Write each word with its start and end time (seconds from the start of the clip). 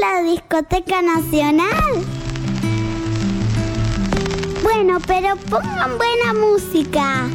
la 0.00 0.22
discoteca 0.22 1.02
nacional? 1.02 2.04
Bueno, 4.62 4.98
pero 5.06 5.36
pongan 5.48 5.96
buena 5.96 6.32
música. 6.34 7.28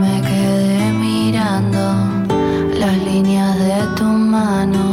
Me 0.00 0.20
quedé 0.22 0.92
mirando 0.92 1.82
las 2.78 2.96
líneas 3.04 3.58
de 3.58 3.86
tu 3.96 4.04
mano. 4.04 4.91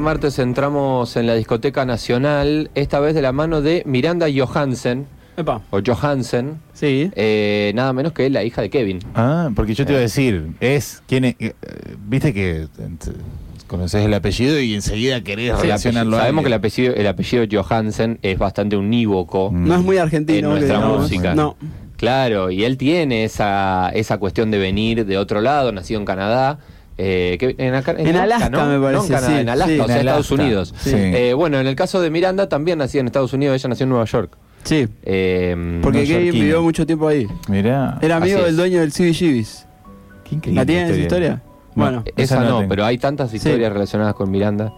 Martes 0.00 0.38
entramos 0.38 1.16
en 1.16 1.26
la 1.26 1.34
discoteca 1.34 1.84
nacional, 1.84 2.70
esta 2.74 3.00
vez 3.00 3.14
de 3.14 3.22
la 3.22 3.32
mano 3.32 3.62
de 3.62 3.82
Miranda 3.86 4.26
Johansen, 4.34 5.06
Epa. 5.36 5.62
o 5.70 5.80
Johansen, 5.84 6.60
Sí. 6.72 7.10
eh, 7.14 7.72
nada 7.74 7.92
menos 7.92 8.12
que 8.12 8.28
la 8.30 8.42
hija 8.44 8.62
de 8.62 8.70
Kevin. 8.70 8.98
Ah, 9.14 9.50
porque 9.54 9.74
yo 9.74 9.84
te 9.86 9.92
iba 9.92 9.98
a 9.98 10.02
decir, 10.02 10.48
es, 10.60 11.02
¿quién 11.06 11.24
es? 11.26 11.36
Eh, 11.38 11.54
Viste 12.08 12.34
que 12.34 12.62
eh, 12.62 12.68
conoces 13.66 14.04
el 14.04 14.12
apellido 14.14 14.58
y 14.60 14.74
enseguida 14.74 15.20
querés 15.22 15.52
apellido- 15.52 15.62
relacionarlo 15.62 16.16
a 16.16 16.20
sabemos 16.20 16.42
que 16.42 16.48
el 16.48 16.54
apellido, 16.54 16.94
el 16.94 17.06
apellido 17.06 17.44
Johansen 17.62 18.18
es 18.22 18.38
bastante 18.38 18.76
unívoco. 18.76 19.50
Mm. 19.52 19.68
No 19.68 19.74
es 19.76 19.82
muy 19.82 19.98
argentino. 19.98 20.48
En 20.48 20.54
nuestra 20.56 20.76
digamos. 20.78 21.02
música. 21.02 21.34
No. 21.34 21.56
Claro, 21.96 22.50
y 22.50 22.64
él 22.64 22.78
tiene 22.78 23.24
esa, 23.24 23.90
esa 23.90 24.16
cuestión 24.18 24.50
de 24.50 24.56
venir 24.58 25.04
de 25.04 25.18
otro 25.18 25.40
lado, 25.42 25.70
nacido 25.70 26.00
en 26.00 26.06
Canadá. 26.06 26.58
Eh, 27.02 27.36
que- 27.38 27.54
en, 27.58 27.74
acá- 27.74 27.94
En 27.96 28.14
Alaska, 28.16 28.50
¿no? 28.50 28.66
me 28.66 28.74
No, 28.76 28.82
parece, 28.82 29.06
en 29.06 29.12
Canadá, 29.14 29.32
sí, 29.34 29.40
en 29.40 29.48
Alaska, 29.48 29.72
sí. 29.74 29.80
o 29.80 29.86
sea, 29.86 29.94
En 29.94 30.00
Estados 30.00 30.30
Alaska, 30.30 30.44
Unidos. 30.44 30.74
sí. 30.78 30.90
Eh, 30.94 31.32
bueno, 31.34 31.58
en 31.58 31.66
el 31.66 31.74
caso 31.76 32.00
de 32.00 32.10
Miranda, 32.10 32.48
también 32.48 32.78
nacida 32.78 33.00
en 33.00 33.06
Estados 33.06 33.32
Unidos, 33.32 33.54
ella 33.56 33.68
nació 33.70 33.84
en 33.84 33.90
Nueva 33.90 34.04
York. 34.04 34.36
Sí. 34.64 34.86
Eh, 35.04 35.80
Porque 35.82 36.00
Kevin 36.04 36.12
neoyorquino. 36.16 36.44
vivió 36.44 36.62
mucho 36.62 36.84
tiempo 36.86 37.08
ahí. 37.08 37.26
Mirá, 37.48 37.98
Era 38.02 38.16
amigo 38.16 38.42
del 38.42 38.56
dueño 38.56 38.80
del 38.80 38.92
CBGB's. 38.92 39.66
qué 40.24 40.34
increíble. 40.34 40.60
¿La 40.60 40.66
tienen 40.66 40.90
esa 40.90 41.00
historia? 41.00 41.42
No. 41.74 41.82
Bueno, 41.84 42.04
esa 42.16 42.34
Esa 42.36 42.44
no 42.44 42.66
pero 42.68 42.84
hay 42.84 42.98
tantas 42.98 43.32
historias 43.32 43.68
Sí. 43.68 43.72
relacionadas 43.72 44.14
con 44.14 44.30
Miranda. 44.30 44.72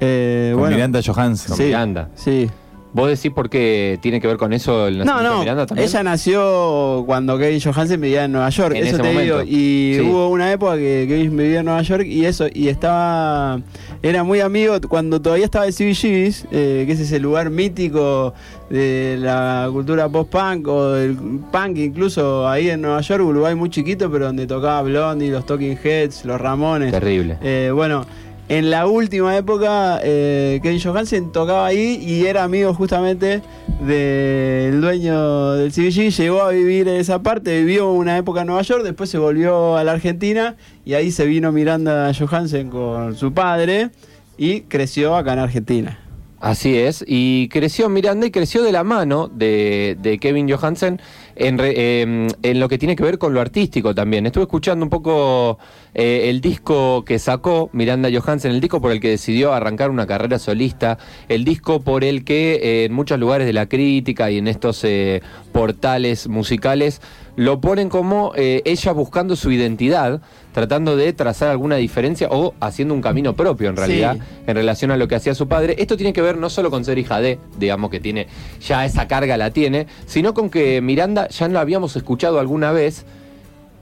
eh, 0.00 0.50
Con 0.52 0.60
bueno. 0.60 0.76
Miranda 0.76 1.00
Johansson. 1.04 1.48
Con 1.48 1.56
Sí. 1.56 1.62
Miranda. 1.64 2.08
Sí. 2.14 2.50
¿Vos 2.94 3.08
decís 3.08 3.30
por 3.30 3.48
qué 3.48 3.98
tiene 4.02 4.20
que 4.20 4.26
ver 4.26 4.36
con 4.36 4.52
eso 4.52 4.86
el 4.86 4.98
No, 4.98 5.04
nacimiento 5.04 5.28
de 5.30 5.34
no, 5.34 5.40
Miranda 5.40 5.66
también? 5.66 5.88
ella 5.88 6.02
nació 6.02 7.02
cuando 7.06 7.38
Kevin 7.38 7.60
Johansen 7.60 8.00
vivía 8.00 8.24
en 8.24 8.32
Nueva 8.32 8.50
York, 8.50 8.74
En 8.76 8.82
eso 8.86 8.96
ese 8.96 9.02
te 9.02 9.08
momento. 9.08 9.40
digo, 9.40 9.50
y 9.58 9.94
Sí. 9.94 10.00
hubo 10.02 10.28
una 10.28 10.52
época 10.52 10.76
que 10.76 11.06
Kevin 11.08 11.36
vivía 11.36 11.60
en 11.60 11.64
Nueva 11.64 11.80
York 11.82 12.04
y 12.06 12.26
eso, 12.26 12.46
y 12.52 12.68
estaba, 12.68 13.60
era 14.02 14.24
muy 14.24 14.40
amigo 14.40 14.76
cuando 14.88 15.22
todavía 15.22 15.46
estaba 15.46 15.66
el 15.66 15.72
CBGB's, 15.72 16.46
eh, 16.52 16.84
que 16.86 16.92
es 16.92 17.00
ese 17.00 17.18
lugar 17.18 17.48
mítico 17.50 18.34
de 18.68 19.16
la 19.18 19.68
cultura 19.72 20.08
post-punk 20.08 20.68
o 20.68 20.90
del 20.92 21.16
punk, 21.50 21.78
incluso 21.78 22.48
ahí 22.48 22.68
en 22.70 22.82
Nueva 22.82 23.00
York, 23.00 23.22
Uruguay 23.24 23.54
muy 23.54 23.70
chiquito, 23.70 24.10
pero 24.10 24.26
donde 24.26 24.46
tocaba 24.46 24.82
Blondie, 24.82 25.30
los 25.30 25.46
Talking 25.46 25.78
Heads, 25.82 26.24
los 26.26 26.40
Ramones. 26.40 26.90
Terrible. 26.92 27.38
Eh, 27.42 27.70
bueno, 27.74 28.04
en 28.48 28.70
la 28.70 28.86
última 28.86 29.36
época, 29.36 30.00
eh, 30.02 30.60
Kevin 30.62 30.80
Johansen 30.80 31.32
tocaba 31.32 31.66
ahí 31.66 31.98
y 32.04 32.26
era 32.26 32.42
amigo 32.42 32.74
justamente 32.74 33.40
del 33.80 34.80
dueño 34.80 35.52
del 35.52 35.72
CBG. 35.72 36.10
Llegó 36.10 36.42
a 36.42 36.50
vivir 36.50 36.88
en 36.88 36.96
esa 36.96 37.22
parte, 37.22 37.60
vivió 37.60 37.92
una 37.92 38.18
época 38.18 38.40
en 38.40 38.48
Nueva 38.48 38.62
York, 38.62 38.82
después 38.82 39.08
se 39.10 39.18
volvió 39.18 39.76
a 39.76 39.84
la 39.84 39.92
Argentina 39.92 40.56
y 40.84 40.94
ahí 40.94 41.12
se 41.12 41.24
vino 41.26 41.52
Miranda 41.52 42.12
Johansen 42.12 42.68
con 42.68 43.16
su 43.16 43.32
padre 43.32 43.90
y 44.36 44.62
creció 44.62 45.14
acá 45.16 45.34
en 45.34 45.38
Argentina. 45.38 45.98
Así 46.40 46.76
es, 46.76 47.04
y 47.06 47.48
creció 47.48 47.88
Miranda 47.88 48.26
y 48.26 48.32
creció 48.32 48.64
de 48.64 48.72
la 48.72 48.82
mano 48.82 49.28
de, 49.28 49.96
de 50.02 50.18
Kevin 50.18 50.50
Johansen 50.50 51.00
en, 51.36 51.58
re- 51.58 51.74
eh, 51.76 52.28
en 52.42 52.60
lo 52.60 52.68
que 52.68 52.78
tiene 52.78 52.96
que 52.96 53.02
ver 53.02 53.18
con 53.18 53.34
lo 53.34 53.40
artístico 53.40 53.94
también. 53.94 54.26
Estuve 54.26 54.44
escuchando 54.44 54.84
un 54.84 54.90
poco 54.90 55.58
eh, 55.94 56.30
el 56.30 56.40
disco 56.40 57.04
que 57.04 57.18
sacó 57.18 57.70
Miranda 57.72 58.08
Johansen, 58.12 58.52
el 58.52 58.60
disco 58.60 58.80
por 58.80 58.92
el 58.92 59.00
que 59.00 59.10
decidió 59.10 59.52
arrancar 59.52 59.90
una 59.90 60.06
carrera 60.06 60.38
solista, 60.38 60.98
el 61.28 61.44
disco 61.44 61.80
por 61.80 62.04
el 62.04 62.24
que 62.24 62.54
eh, 62.54 62.84
en 62.84 62.92
muchos 62.92 63.18
lugares 63.18 63.46
de 63.46 63.52
la 63.52 63.66
crítica 63.66 64.30
y 64.30 64.38
en 64.38 64.48
estos 64.48 64.82
eh, 64.84 65.22
portales 65.52 66.28
musicales 66.28 67.00
lo 67.36 67.60
ponen 67.60 67.88
como 67.88 68.32
eh, 68.36 68.60
ella 68.66 68.92
buscando 68.92 69.36
su 69.36 69.50
identidad, 69.50 70.20
tratando 70.52 70.96
de 70.96 71.12
trazar 71.12 71.48
alguna 71.48 71.76
diferencia 71.76 72.28
o 72.30 72.54
haciendo 72.60 72.94
un 72.94 73.00
camino 73.00 73.34
propio 73.34 73.70
en 73.70 73.76
Sí. 73.76 73.80
realidad 73.80 74.16
en 74.46 74.54
relación 74.54 74.90
a 74.90 74.96
lo 74.96 75.08
que 75.08 75.14
hacía 75.14 75.34
su 75.34 75.48
padre. 75.48 75.74
Esto 75.78 75.96
tiene 75.96 76.12
que 76.12 76.22
ver 76.22 76.36
no 76.36 76.50
solo 76.50 76.70
con 76.70 76.84
ser 76.84 76.98
hija 76.98 77.20
de, 77.20 77.38
digamos 77.58 77.90
que 77.90 78.00
tiene, 78.00 78.26
ya 78.66 78.84
esa 78.84 79.08
carga 79.08 79.36
la 79.36 79.50
tiene, 79.50 79.86
sino 80.06 80.34
con 80.34 80.50
que 80.50 80.80
Miranda 80.80 81.28
ya 81.28 81.48
la 81.48 81.60
habíamos 81.60 81.96
escuchado 81.96 82.38
alguna 82.38 82.72
vez 82.72 83.04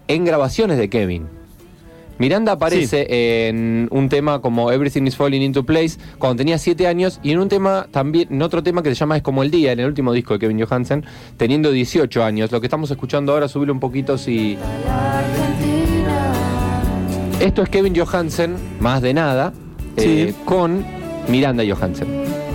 en 0.09 0.25
grabaciones 0.25 0.79
de 0.79 0.89
Kevin. 0.89 1.27
Miranda 2.19 2.53
aparece 2.53 3.49
en 3.49 3.89
un 3.91 4.11
tema 4.11 4.43
como 4.43 4.71
Everything 4.71 5.05
is 5.07 5.17
Falling 5.17 5.41
into 5.41 5.65
Place 5.65 5.99
cuando 6.19 6.37
tenía 6.37 6.59
7 6.59 6.87
años 6.87 7.19
y 7.23 7.31
en 7.31 7.39
un 7.39 7.49
tema 7.49 7.87
también, 7.91 8.29
en 8.31 8.43
otro 8.43 8.63
tema 8.63 8.83
que 8.83 8.91
se 8.91 8.95
llama 8.95 9.17
Es 9.17 9.23
como 9.23 9.43
el 9.43 9.51
día, 9.51 9.73
en 9.73 9.81
el 9.81 9.87
último 9.87 10.13
disco 10.13 10.35
de 10.35 10.41
Kevin 10.41 10.61
Johansen, 10.63 11.03
teniendo 11.39 11.73
18 11.73 12.23
años. 12.23 12.53
Lo 12.53 12.61
que 12.61 12.67
estamos 12.67 12.91
escuchando 12.91 13.33
ahora, 13.33 13.49
subirlo 13.49 13.73
un 13.73 13.81
poquito 13.81 14.19
si... 14.19 14.59
Esto 17.41 17.63
es 17.63 17.71
Kevin 17.71 17.95
Johansen, 17.97 18.55
más 18.81 19.01
de 19.01 19.15
nada, 19.15 19.55
eh, 19.97 20.35
con 20.45 20.85
Miranda 21.27 21.65
Johansen. 21.67 22.50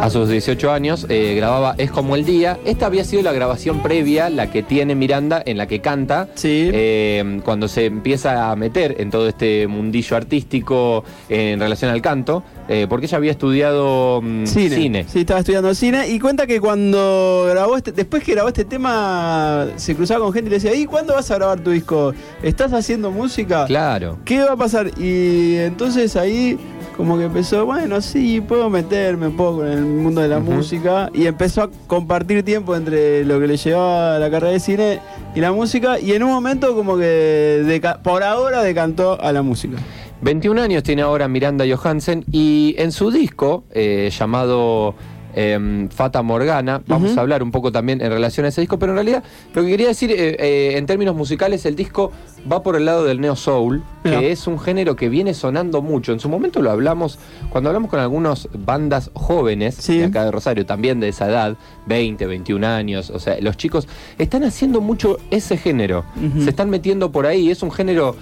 A 0.00 0.10
sus 0.10 0.28
18 0.28 0.70
años 0.70 1.06
eh, 1.08 1.34
grababa 1.36 1.74
Es 1.78 1.90
como 1.90 2.16
el 2.16 2.24
día. 2.24 2.58
Esta 2.64 2.86
había 2.86 3.04
sido 3.04 3.22
la 3.22 3.32
grabación 3.32 3.80
previa, 3.80 4.28
la 4.28 4.50
que 4.50 4.62
tiene 4.62 4.94
Miranda, 4.94 5.42
en 5.44 5.56
la 5.56 5.66
que 5.66 5.80
canta. 5.80 6.28
Sí. 6.34 6.70
Eh, 6.72 7.40
cuando 7.44 7.68
se 7.68 7.86
empieza 7.86 8.50
a 8.50 8.56
meter 8.56 8.96
en 8.98 9.10
todo 9.10 9.28
este 9.28 9.66
mundillo 9.66 10.16
artístico 10.16 11.04
eh, 11.28 11.52
en 11.52 11.60
relación 11.60 11.90
al 11.90 12.02
canto, 12.02 12.42
porque 12.88 13.06
ella 13.06 13.18
había 13.18 13.30
estudiado 13.30 14.22
mm, 14.22 14.46
Cine. 14.46 14.76
cine. 14.76 15.06
Sí, 15.06 15.20
estaba 15.20 15.40
estudiando 15.40 15.74
cine 15.74 16.08
y 16.08 16.18
cuenta 16.18 16.46
que 16.46 16.60
cuando 16.60 17.46
grabó 17.50 17.76
este, 17.76 17.92
después 17.92 18.24
que 18.24 18.32
grabó 18.32 18.48
este 18.48 18.64
tema, 18.64 19.66
se 19.76 19.94
cruzaba 19.94 20.24
con 20.24 20.32
gente 20.32 20.48
y 20.48 20.50
le 20.50 20.56
decía, 20.56 20.74
¿y 20.74 20.86
cuándo 20.86 21.12
vas 21.14 21.30
a 21.30 21.34
grabar 21.36 21.60
tu 21.60 21.70
disco? 21.70 22.14
¿Estás 22.42 22.72
haciendo 22.72 23.10
música? 23.10 23.66
Claro. 23.66 24.18
¿Qué 24.24 24.42
va 24.42 24.52
a 24.52 24.56
pasar? 24.56 24.90
Y 24.98 25.56
entonces 25.56 26.16
ahí 26.16 26.58
como 26.96 27.18
que 27.18 27.24
empezó, 27.24 27.66
bueno, 27.66 28.00
sí, 28.00 28.40
puedo 28.40 28.70
meterme 28.70 29.26
un 29.26 29.36
poco 29.36 29.64
en 29.66 29.72
el 29.72 29.84
mundo 29.84 30.20
de 30.20 30.28
la 30.28 30.38
música 30.38 31.10
y 31.12 31.26
empezó 31.26 31.62
a 31.62 31.70
compartir 31.86 32.44
tiempo 32.44 32.76
entre 32.76 33.24
lo 33.24 33.40
que 33.40 33.48
le 33.48 33.56
llevaba 33.56 34.18
la 34.18 34.30
carrera 34.30 34.52
de 34.52 34.60
cine 34.60 35.00
y 35.34 35.40
la 35.40 35.52
música 35.52 35.98
y 35.98 36.12
en 36.12 36.22
un 36.22 36.30
momento 36.30 36.74
como 36.74 36.96
que 36.96 37.80
por 38.02 38.22
ahora 38.22 38.62
decantó 38.62 39.20
a 39.20 39.32
la 39.32 39.42
música. 39.42 39.76
21 40.20 40.62
años 40.62 40.82
tiene 40.82 41.02
ahora 41.02 41.28
Miranda 41.28 41.64
Johansen 41.68 42.24
y 42.30 42.74
en 42.78 42.92
su 42.92 43.10
disco 43.10 43.64
eh, 43.72 44.10
llamado 44.16 44.94
em, 45.34 45.88
Fata 45.88 46.22
Morgana, 46.22 46.82
vamos 46.86 47.16
a 47.16 47.20
hablar 47.20 47.42
un 47.42 47.50
poco 47.50 47.72
también 47.72 48.00
en 48.00 48.10
relación 48.10 48.46
a 48.46 48.48
ese 48.50 48.60
disco, 48.60 48.78
pero 48.78 48.92
en 48.92 48.96
realidad 48.96 49.22
lo 49.54 49.62
que 49.62 49.68
quería 49.68 49.88
decir 49.88 50.10
eh, 50.10 50.36
eh, 50.38 50.76
en 50.76 50.86
términos 50.86 51.14
musicales, 51.14 51.64
el 51.66 51.76
disco 51.76 52.12
va 52.50 52.62
por 52.62 52.76
el 52.76 52.84
lado 52.84 53.04
del 53.04 53.20
neo 53.20 53.36
soul, 53.36 53.82
Mira. 54.04 54.20
que 54.20 54.32
es 54.32 54.46
un 54.46 54.58
género 54.60 54.96
que 54.96 55.08
viene 55.08 55.34
sonando 55.34 55.82
mucho. 55.82 56.12
En 56.12 56.20
su 56.20 56.28
momento 56.28 56.60
lo 56.62 56.70
hablamos, 56.70 57.18
cuando 57.50 57.70
hablamos 57.70 57.90
con 57.90 58.00
algunas 58.00 58.48
bandas 58.52 59.10
jóvenes 59.14 59.74
Sí. 59.76 59.98
de 59.98 60.04
acá 60.06 60.24
de 60.24 60.30
Rosario, 60.30 60.66
también 60.66 61.00
de 61.00 61.08
esa 61.08 61.26
edad, 61.28 61.56
20, 61.86 62.26
21 62.26 62.64
años, 62.64 63.10
o 63.10 63.18
sea, 63.18 63.36
los 63.40 63.56
chicos 63.56 63.88
están 64.18 64.44
haciendo 64.44 64.80
mucho 64.80 65.18
ese 65.30 65.56
género, 65.56 66.04
se 66.42 66.50
están 66.50 66.70
metiendo 66.70 67.10
por 67.12 67.26
ahí, 67.26 67.50
es 67.50 67.62
un 67.62 67.70
género 67.72 68.14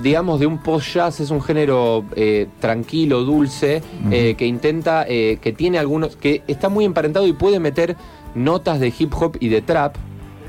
digamos, 0.00 0.40
de 0.40 0.46
un 0.46 0.58
post-jazz, 0.58 1.20
es 1.20 1.30
un 1.30 1.42
género 1.42 2.04
eh, 2.16 2.48
tranquilo, 2.60 3.24
dulce, 3.24 3.82
eh, 4.10 4.34
que 4.36 4.46
intenta, 4.46 5.04
eh, 5.08 5.38
que 5.40 5.52
tiene 5.52 5.78
algunos, 5.78 6.16
que 6.16 6.42
está 6.46 6.68
muy 6.68 6.84
emparentado 6.84 7.26
y 7.26 7.32
puede 7.32 7.60
meter 7.60 7.96
notas 8.34 8.80
de 8.80 8.92
hip 8.96 9.12
hop 9.14 9.36
y 9.40 9.48
de 9.48 9.62
trap, 9.62 9.96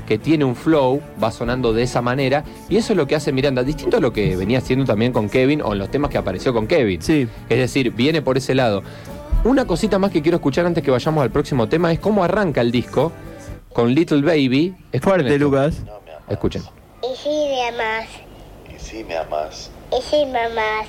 que 0.06 0.18
tiene 0.18 0.44
un 0.44 0.54
flow, 0.54 1.00
va 1.22 1.30
sonando 1.30 1.72
de 1.72 1.82
esa 1.82 2.02
manera, 2.02 2.44
y 2.68 2.76
eso 2.76 2.92
es 2.92 2.96
lo 2.96 3.06
que 3.06 3.14
hace 3.14 3.32
Miranda, 3.32 3.62
distinto 3.62 3.96
a 3.96 4.00
lo 4.00 4.12
que 4.12 4.36
venía 4.36 4.58
haciendo 4.58 4.84
también 4.84 5.12
con 5.12 5.28
Kevin 5.28 5.62
o 5.62 5.72
en 5.72 5.78
los 5.78 5.90
temas 5.90 6.10
que 6.10 6.18
apareció 6.18 6.52
con 6.52 6.66
Kevin. 6.66 7.00
Sí. 7.00 7.26
Es 7.48 7.58
decir, 7.58 7.90
viene 7.92 8.22
por 8.22 8.36
ese 8.36 8.54
lado. 8.54 8.82
Una 9.44 9.66
cosita 9.66 9.98
más 9.98 10.10
que 10.10 10.22
quiero 10.22 10.36
escuchar 10.36 10.66
antes 10.66 10.82
que 10.82 10.90
vayamos 10.90 11.22
al 11.22 11.30
próximo 11.30 11.68
tema 11.68 11.92
es 11.92 11.98
cómo 11.98 12.24
arranca 12.24 12.60
el 12.60 12.70
disco 12.70 13.12
con 13.72 13.94
Little 13.94 14.22
Baby. 14.22 14.74
Escuchen 14.92 15.00
Fuerte, 15.02 15.34
esto. 15.34 15.44
Lucas. 15.44 15.82
Escuchen. 16.28 16.62
Y 17.02 17.16
si 17.16 17.28
Y 18.94 18.98
sí 18.98 19.04
me 19.04 19.16
amas. 19.16 19.70
y 19.90 20.02
si 20.02 20.24
me 20.26 20.38
amas, 20.44 20.86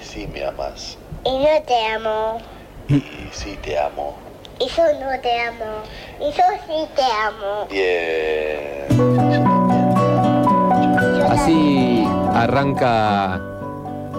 Y 0.00 0.04
sí 0.04 0.26
me 0.32 0.42
amas. 0.42 0.96
y 1.24 1.30
no 1.38 1.62
te 1.66 1.86
amo, 1.86 2.38
Y 2.88 3.02
sí 3.30 3.58
te 3.62 3.78
amo. 3.78 4.14
y 4.58 4.66
yo 4.68 4.82
no 4.98 5.20
te 5.20 5.40
amo, 5.40 5.64
y 6.18 6.32
yo 6.32 6.44
sí 6.66 6.88
te 6.96 7.02
amo. 7.02 7.66
Bien. 7.70 8.86
Yo 11.18 11.26
Así 11.30 12.06
arranca 12.34 13.38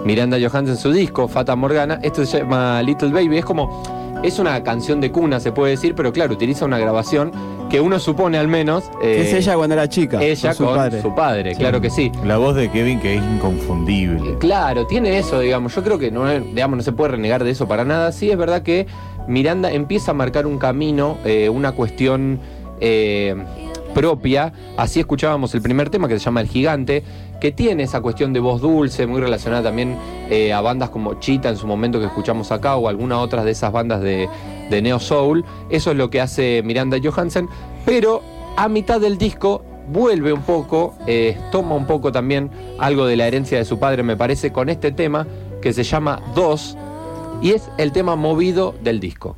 Miranda 0.04 0.36
Johansen 0.40 0.76
su 0.76 0.92
disco, 0.92 1.26
Fata 1.26 1.56
Morgana. 1.56 1.98
Esto 2.02 2.24
se 2.24 2.38
llama 2.38 2.80
Little 2.82 3.08
Baby. 3.10 3.38
Es 3.38 3.44
como. 3.44 3.82
Es 4.24 4.38
una 4.38 4.62
canción 4.64 5.00
de 5.00 5.12
cuna, 5.12 5.38
se 5.38 5.52
puede 5.52 5.72
decir, 5.72 5.94
pero 5.94 6.12
claro, 6.12 6.32
utiliza 6.32 6.64
una 6.64 6.78
grabación 6.78 7.30
que 7.70 7.80
uno 7.80 7.98
supone 7.98 8.38
al 8.38 8.48
menos. 8.48 8.84
Que 9.00 9.20
eh, 9.20 9.28
es 9.28 9.34
ella 9.34 9.54
cuando 9.56 9.74
era 9.74 9.88
chica. 9.88 10.22
ella 10.22 10.54
con 10.54 10.68
su 10.68 10.74
padre. 10.74 11.02
su 11.02 11.14
padre, 11.14 11.54
claro 11.54 11.80
que 11.80 11.90
sí. 11.90 12.10
La 12.24 12.38
voz 12.38 12.56
de 12.56 12.70
Kevin 12.70 13.00
que 13.00 13.16
es 13.16 13.22
inconfundible. 13.22 14.38
Claro, 14.38 14.86
tiene 14.86 15.18
eso, 15.18 15.40
digamos. 15.40 15.74
Yo 15.74 15.82
creo 15.82 15.98
que 15.98 16.10
no, 16.10 16.28
es- 16.30 16.42
digamos, 16.54 16.78
no 16.78 16.82
se 16.82 16.92
puede 16.92 17.12
renegar 17.12 17.44
de 17.44 17.50
eso 17.50 17.68
para 17.68 17.84
nada. 17.84 18.12
Sí, 18.12 18.30
es 18.30 18.38
verdad 18.38 18.62
que 18.62 18.86
Miranda 19.28 19.70
empieza 19.70 20.12
a 20.12 20.14
marcar 20.14 20.46
un 20.46 20.58
camino, 20.58 21.18
eh, 21.24 21.48
una 21.48 21.72
cuestión 21.72 22.40
eh, 22.80 23.36
propia. 23.94 24.52
Así 24.76 25.00
escuchábamos 25.00 25.54
el 25.54 25.62
primer 25.62 25.88
tema 25.88 26.08
que 26.08 26.18
se 26.18 26.24
llama 26.24 26.40
El 26.40 26.48
Gigante, 26.48 27.02
que 27.40 27.52
tiene 27.52 27.84
esa 27.84 28.00
cuestión 28.00 28.32
de 28.32 28.40
voz 28.40 28.60
dulce, 28.60 29.06
muy 29.06 29.20
relacionada 29.20 29.62
también 29.62 29.96
eh, 30.28 30.52
a 30.52 30.60
bandas 30.60 30.90
como 30.90 31.20
Chita 31.20 31.48
en 31.48 31.56
su 31.56 31.66
momento 31.66 32.00
que 32.00 32.06
escuchamos 32.06 32.52
acá 32.52 32.76
o 32.76 32.88
algunas 32.88 33.18
otras 33.18 33.44
de 33.44 33.52
esas 33.52 33.72
bandas 33.72 34.02
de, 34.02 34.28
de 34.68 34.82
Neo 34.82 34.98
Soul. 34.98 35.44
Eso 35.70 35.92
es 35.92 35.96
lo 35.96 36.10
que 36.10 36.20
hace 36.20 36.62
Miranda 36.64 36.98
Johansen. 37.02 37.48
Pero 37.86 38.22
a 38.56 38.68
mitad 38.68 39.00
del 39.00 39.16
disco 39.16 39.64
vuelve 39.88 40.32
un 40.32 40.42
poco, 40.42 40.94
eh, 41.06 41.38
toma 41.52 41.74
un 41.74 41.86
poco 41.86 42.12
también 42.12 42.50
algo 42.78 43.06
de 43.06 43.16
la 43.16 43.26
herencia 43.26 43.58
de 43.58 43.64
su 43.64 43.78
padre, 43.78 44.02
me 44.02 44.16
parece, 44.16 44.52
con 44.52 44.68
este 44.68 44.92
tema 44.92 45.26
que 45.60 45.72
se 45.72 45.82
llama 45.82 46.20
Dos 46.34 46.76
y 47.42 47.52
es 47.52 47.70
el 47.78 47.92
tema 47.92 48.16
movido 48.16 48.74
del 48.82 49.00
disco. 49.00 49.36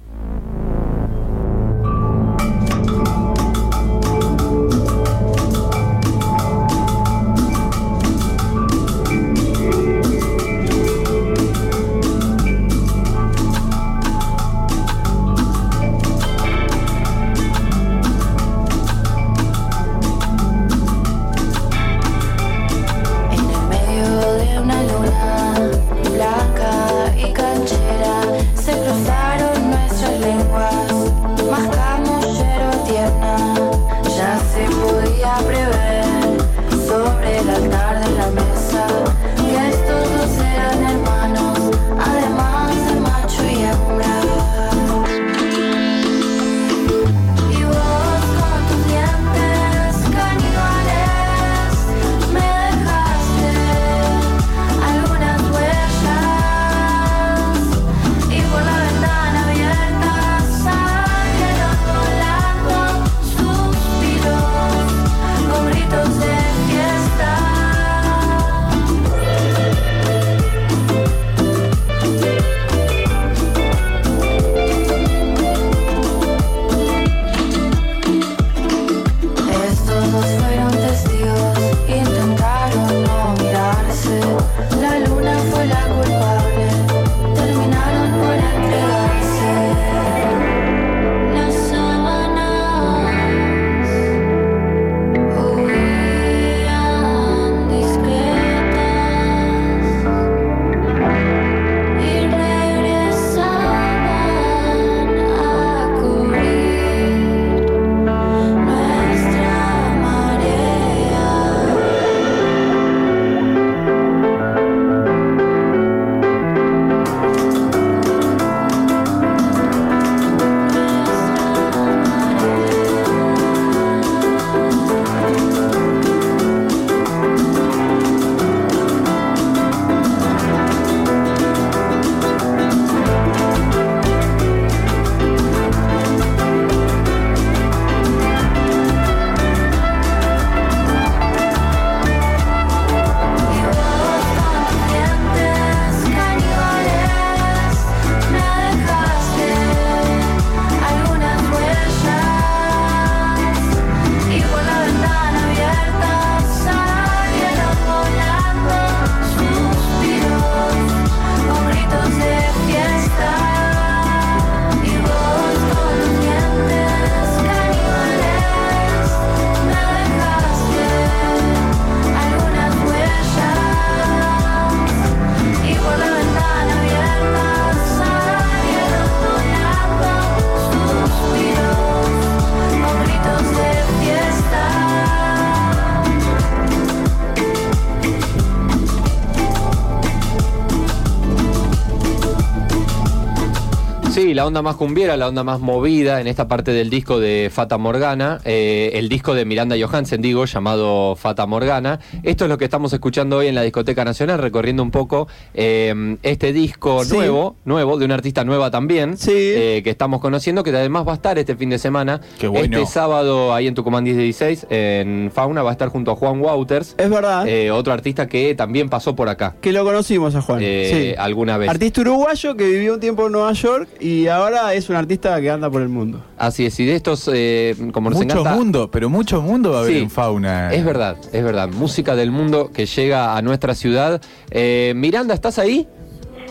La 194.36 194.46
onda 194.46 194.60
más 194.60 194.76
cumbiera, 194.76 195.16
la 195.16 195.28
onda 195.28 195.42
más 195.44 195.60
movida 195.60 196.20
en 196.20 196.26
esta 196.26 196.46
parte 196.46 196.70
del 196.72 196.90
disco 196.90 197.18
de 197.18 197.50
Fata 197.50 197.78
Morgana, 197.78 198.38
eh, 198.44 198.90
el 198.92 199.08
disco 199.08 199.32
de 199.34 199.46
Miranda 199.46 199.76
Johansen, 199.80 200.20
digo, 200.20 200.44
llamado 200.44 201.16
Fata 201.16 201.46
Morgana. 201.46 202.00
Esto 202.22 202.44
es 202.44 202.50
lo 202.50 202.58
que 202.58 202.66
estamos 202.66 202.92
escuchando 202.92 203.38
hoy 203.38 203.46
en 203.46 203.54
la 203.54 203.62
Discoteca 203.62 204.04
Nacional, 204.04 204.38
recorriendo 204.38 204.82
un 204.82 204.90
poco 204.90 205.26
eh, 205.54 206.18
este 206.22 206.52
disco 206.52 207.02
Sí. 207.04 207.14
nuevo, 207.16 207.56
nuevo, 207.64 207.96
de 207.96 208.04
una 208.04 208.12
artista 208.14 208.44
nueva 208.44 208.70
también, 208.70 209.16
Sí. 209.16 209.32
eh, 209.34 209.80
que 209.82 209.88
estamos 209.88 210.20
conociendo, 210.20 210.62
que 210.62 210.68
además 210.68 211.08
va 211.08 211.12
a 211.12 211.14
estar 211.14 211.38
este 211.38 211.56
fin 211.56 211.70
de 211.70 211.78
semana. 211.78 212.20
Qué 212.38 212.46
bueno. 212.46 212.76
Este 212.76 212.92
sábado, 212.92 213.54
ahí 213.54 213.66
en 213.66 213.74
Tucumán 213.74 214.04
1016, 214.04 214.66
en 214.68 215.30
Fauna, 215.34 215.62
va 215.62 215.70
a 215.70 215.72
estar 215.72 215.88
junto 215.88 216.10
a 216.10 216.14
Juan 216.14 216.40
Wouters, 216.42 216.94
Es 216.98 217.08
verdad 217.08 217.48
eh, 217.48 217.70
otro 217.70 217.94
artista 217.94 218.26
que 218.28 218.54
también 218.54 218.90
pasó 218.90 219.16
por 219.16 219.30
acá. 219.30 219.54
que 219.62 219.72
lo 219.72 219.82
conocimos 219.82 220.34
a 220.34 220.42
Juan. 220.42 220.58
eh, 220.62 220.90
sí. 221.14 221.14
alguna 221.18 221.56
vez. 221.56 221.70
Artista 221.70 222.02
uruguayo 222.02 222.54
que 222.54 222.66
vivió 222.68 222.92
un 222.92 223.00
tiempo 223.00 223.24
en 223.24 223.32
Nueva 223.32 223.52
York 223.54 223.88
y 223.98 224.25
ahora 224.28 224.74
es 224.74 224.88
un 224.88 224.96
artista 224.96 225.40
que 225.40 225.50
anda 225.50 225.70
por 225.70 225.82
el 225.82 225.88
mundo. 225.88 226.22
Así 226.38 226.66
es, 226.66 226.78
y 226.80 226.86
de 226.86 226.94
estos, 226.96 227.30
eh, 227.32 227.74
como 227.92 228.10
nos 228.10 228.18
Mucho 228.18 228.40
encanta... 228.40 228.54
mundo, 228.56 228.90
pero 228.90 229.08
mucho 229.10 229.42
mundo 229.42 229.72
va 229.72 229.78
a 229.78 229.80
haber 229.82 229.92
Sí, 229.94 229.98
en 230.02 230.10
fauna. 230.10 230.72
Es 230.72 230.84
verdad, 230.84 231.16
es 231.32 231.44
verdad. 231.44 231.68
Música 231.68 232.14
del 232.16 232.30
mundo 232.30 232.70
que 232.72 232.86
llega 232.86 233.36
a 233.36 233.42
nuestra 233.42 233.74
ciudad. 233.74 234.20
Eh, 234.50 234.92
Miranda, 234.96 235.34
¿estás 235.34 235.58
ahí? 235.58 235.86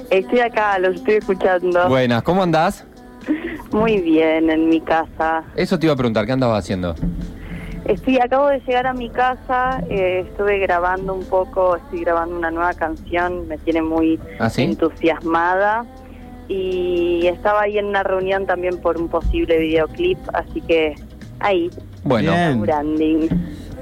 Estoy 0.10 0.40
acá, 0.40 0.78
los 0.80 0.96
estoy 0.96 1.16
escuchando. 1.16 1.88
Buenas, 1.90 2.22
¿cómo 2.24 2.44
andás? 2.44 2.86
Muy 3.72 4.00
bien, 4.02 4.50
en 4.50 4.70
mi 4.70 4.80
casa. 4.82 5.44
Eso 5.56 5.80
te 5.80 5.88
iba 5.88 5.94
a 5.94 5.98
preguntar, 5.98 6.26
¿qué 6.26 6.32
andabas 6.32 6.64
haciendo? 6.64 6.96
Estoy, 7.86 8.18
acabo 8.18 8.48
de 8.48 8.60
llegar 8.62 8.88
a 8.88 8.94
mi 8.94 9.10
casa, 9.12 9.80
eh, 9.90 10.26
estuve 10.28 10.58
grabando 10.60 11.14
un 11.14 11.24
poco, 11.26 11.76
estoy 11.76 12.02
grabando 12.02 12.36
una 12.36 12.50
nueva 12.50 12.74
canción, 12.74 13.48
me 13.48 13.60
tiene 13.60 13.82
muy 13.84 14.20
¿Ah, 14.40 14.50
sí? 14.50 14.64
entusiasmada. 14.64 15.86
Y 16.48 17.26
estaba 17.28 17.64
ahí 17.64 17.78
en 17.78 17.86
una 17.86 18.04
reunión 18.04 18.46
también 18.46 18.78
por 18.78 18.98
un 18.98 19.08
posible 19.08 19.58
videoclip, 19.58 20.20
así 20.34 20.62
que 20.62 20.96
ahí, 21.40 21.70
Bueno, 22.04 22.32
Bien. 22.32 22.62
branding. 22.62 23.28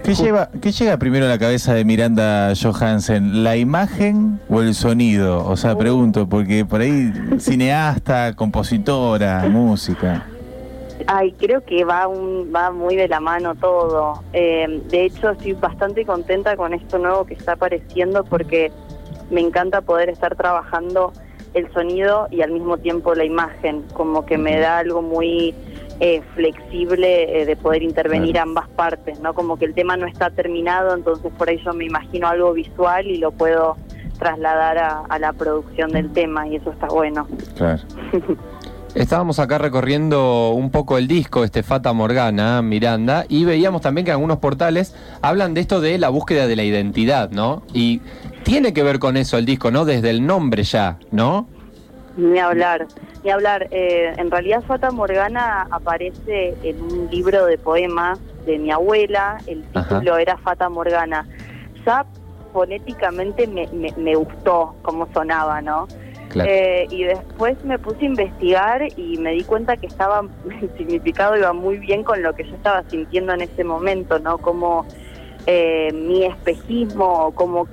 ¿Qué, 0.03 0.15
lleva, 0.15 0.50
¿Qué 0.62 0.72
llega 0.72 0.98
primero 0.98 1.25
a 1.25 1.29
la 1.29 1.39
cabeza 1.39 1.74
de 1.74 1.86
Miranda 1.86 2.51
Johansen? 2.62 3.43
¿La 3.43 3.55
imagen 3.55 4.39
o 4.50 4.62
el 4.62 4.75
sonido? 4.75 5.46
O 5.48 5.55
sea, 5.55 5.77
pregunto, 5.77 6.27
porque 6.27 6.65
por 6.65 6.82
ahí 6.82 7.12
cineasta, 7.39 8.34
compositora, 8.36 9.46
música. 9.50 10.25
Ay, 11.08 11.34
creo 11.39 11.63
que 11.63 11.86
va 11.86 12.08
un, 12.08 12.51
va 12.53 12.72
muy 12.72 12.96
de 12.96 13.08
la 13.08 13.20
mano 13.20 13.55
todo. 13.55 14.22
Eh, 14.34 14.82
de 14.89 15.05
hecho, 15.05 15.32
estoy 15.32 15.53
bastante 15.53 16.05
contenta 16.05 16.55
con 16.58 16.74
esto 16.74 16.98
nuevo 16.98 17.25
que 17.25 17.34
está 17.34 17.53
apareciendo 17.53 18.24
porque 18.25 18.72
me 19.29 19.41
encanta 19.41 19.82
poder 19.82 20.10
estar 20.10 20.36
trabajando 20.36 21.13
el 21.53 21.72
sonido 21.74 22.27
y 22.31 22.41
al 22.41 22.51
mismo 22.51 22.77
tiempo 22.77 23.13
la 23.15 23.25
imagen, 23.25 23.83
como 23.93 24.25
que 24.25 24.38
me 24.38 24.60
da 24.60 24.79
algo 24.79 25.01
muy 25.01 25.53
eh, 26.00 26.22
flexible 26.36 27.41
eh, 27.41 27.45
de 27.45 27.55
poder 27.55 27.83
intervenir 27.83 28.39
ambas 28.39 28.67
partes, 28.69 29.19
¿no? 29.19 29.33
Como 29.33 29.57
que 29.57 29.65
el 29.65 29.74
tema 29.74 29.95
no 29.98 30.07
está 30.07 30.29
terminado, 30.29 30.95
entonces 30.95 31.31
por 31.38 31.50
ahí 31.50 31.62
yo 31.63 31.74
me 31.74 31.86
imagino 31.86 32.27
algo 32.27 32.53
visual 32.53 33.07
y 33.07 33.17
lo 33.17 33.31
puedo 33.31 33.77
trasladar 34.17 34.77
a, 34.77 35.01
a 35.07 35.19
la 35.19 35.33
producción 35.33 35.91
del 35.91 36.12
tema 36.12 36.48
y 36.48 36.55
eso 36.55 36.72
está 36.72 36.88
bueno. 36.88 37.27
Claro. 37.55 37.81
estábamos 38.95 39.39
acá 39.39 39.57
recorriendo 39.57 40.51
un 40.51 40.69
poco 40.69 40.98
el 40.98 41.07
disco, 41.07 41.43
este 41.43 41.63
Fata 41.63 41.93
Morgana, 41.93 42.62
Miranda, 42.62 43.25
y 43.27 43.43
veíamos 43.43 43.81
también 43.81 44.05
que 44.05 44.12
algunos 44.12 44.38
portales 44.38 44.95
hablan 45.22 45.53
de 45.53 45.62
esto 45.62 45.81
de 45.81 45.98
la 45.98 46.10
búsqueda 46.10 46.48
de 46.48 46.55
la 46.55 46.63
identidad, 46.63 47.31
¿no? 47.31 47.63
Y 47.74 48.01
tiene 48.44 48.74
que 48.74 48.84
ver 48.84 49.00
con 49.00 49.18
eso 49.18 49.38
el 49.38 49.46
disco, 49.46 49.72
¿no? 49.72 49.86
Desde 49.86 50.10
el 50.10 50.26
nombre 50.26 50.64
ya, 50.64 51.00
¿no? 51.12 51.48
Ni 52.16 52.38
hablar, 52.40 52.86
ni 53.24 53.32
hablar. 53.32 53.68
Eh, 53.72 54.14
en 54.18 54.30
realidad 54.30 54.64
Fata 54.68 54.92
Morgana 54.92 55.68
aparece 55.72 56.54
en 56.64 56.82
un 56.82 57.10
libro 57.12 57.46
de 57.46 57.58
poemas 57.58 58.20
de 58.46 58.60
mi 58.60 58.72
abuela, 58.72 59.38
el 59.48 59.66
Ajá. 59.74 60.00
título 60.00 60.18
era 60.18 60.38
Fata 60.38 60.70
Morgana. 60.70 61.28
Ya 61.86 62.06
fonéticamente 62.52 63.48
me, 63.48 63.68
me, 63.74 63.92
me 63.98 64.16
gustó 64.16 64.76
cómo 64.84 65.08
sonaba, 65.14 65.62
¿no? 65.62 65.88
Claro. 66.30 66.50
Eh, 66.52 66.88
y 66.90 67.04
después 67.04 67.64
me 67.64 67.80
puse 67.80 68.02
a 68.02 68.06
investigar 68.06 68.82
y 68.96 69.18
me 69.18 69.32
di 69.32 69.44
cuenta 69.44 69.78
que 69.78 69.88
estaba, 69.88 70.22
el 70.62 70.72
significado 70.78 71.36
iba 71.36 71.52
muy 71.54 71.78
bien 71.78 72.04
con 72.04 72.22
lo 72.22 72.34
que 72.34 72.44
yo 72.44 72.56
estaba 72.56 72.84
sintiendo 72.90 73.34
en 73.34 73.42
ese 73.42 73.64
momento, 73.64 74.20
¿no? 74.20 74.38
Como 74.38 74.86
eh, 75.48 75.92
mi 75.94 76.26
espejismo, 76.26 77.32
como 77.34 77.68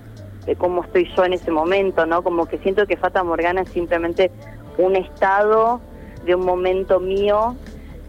de 0.47 0.57
cómo 0.57 0.83
estoy 0.85 1.09
yo 1.17 1.25
en 1.25 1.33
ese 1.35 1.51
momento, 1.51 2.07
¿no? 2.07 2.23
Como 2.23 2.47
que 2.47 2.59
siento 2.59 2.87
que 2.87 2.97
Fata 2.97 3.23
Morgana 3.23 3.63
es 3.63 3.69
simplemente 3.71 4.31
un 4.79 4.97
estado 4.97 5.81
de 6.25 6.35
un 6.35 6.45
momento 6.45 7.01
mío 7.01 7.55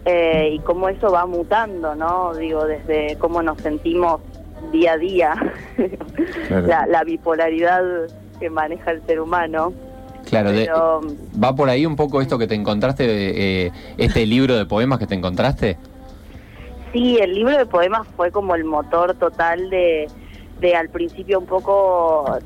eh, 0.04 0.50
y 0.54 0.58
cómo 0.60 0.88
eso 0.88 1.10
va 1.12 1.26
mutando, 1.26 1.94
¿no? 1.94 2.34
Digo, 2.34 2.64
desde 2.66 3.16
cómo 3.18 3.42
nos 3.42 3.60
sentimos 3.60 4.20
día 4.72 4.92
a 4.92 4.96
día, 4.98 5.34
Claro. 6.48 6.66
la, 6.66 6.86
la 6.86 7.04
bipolaridad 7.04 7.82
que 8.40 8.48
maneja 8.50 8.90
el 8.92 9.02
ser 9.06 9.20
humano. 9.20 9.72
Claro, 10.24 10.52
de- 10.52 10.66
Pero 10.66 11.00
va 11.42 11.54
por 11.54 11.68
ahí 11.68 11.84
un 11.84 11.96
poco 11.96 12.20
esto 12.20 12.38
que 12.38 12.46
te 12.46 12.54
encontraste, 12.54 13.66
eh, 13.66 13.72
este 13.98 14.24
libro 14.24 14.56
de 14.56 14.64
poemas 14.66 14.98
que 14.98 15.06
te 15.06 15.14
encontraste. 15.14 15.76
sí, 16.92 17.18
el 17.20 17.34
libro 17.34 17.56
de 17.56 17.66
poemas 17.66 18.06
fue 18.16 18.30
como 18.30 18.54
el 18.54 18.64
motor 18.64 19.14
total 19.14 19.68
de, 19.70 20.06
de 20.62 20.76
al 20.76 20.88
principio 20.88 21.40
un 21.40 21.46
poco 21.46 22.38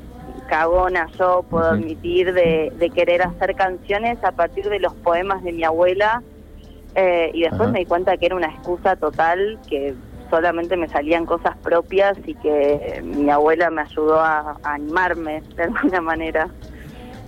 cagona 0.49 1.07
yo, 1.17 1.45
puedo 1.49 1.69
admitir, 1.69 2.33
de, 2.33 2.71
de 2.75 2.89
querer 2.89 3.21
hacer 3.21 3.55
canciones 3.55 4.21
a 4.23 4.31
partir 4.31 4.67
de 4.69 4.79
los 4.79 4.93
poemas 4.95 5.43
de 5.43 5.53
mi 5.53 5.63
abuela 5.63 6.23
eh, 6.95 7.29
y 7.33 7.41
después 7.41 7.61
Ajá. 7.61 7.71
me 7.71 7.79
di 7.79 7.85
cuenta 7.85 8.17
que 8.17 8.25
era 8.25 8.35
una 8.35 8.47
excusa 8.47 8.95
total, 8.95 9.59
que 9.69 9.93
solamente 10.31 10.75
me 10.75 10.87
salían 10.89 11.25
cosas 11.25 11.55
propias 11.57 12.17
y 12.25 12.33
que 12.33 13.01
mi 13.03 13.29
abuela 13.29 13.69
me 13.69 13.83
ayudó 13.83 14.19
a, 14.19 14.57
a 14.63 14.73
animarme 14.73 15.43
de 15.55 15.63
alguna 15.63 16.01
manera. 16.01 16.49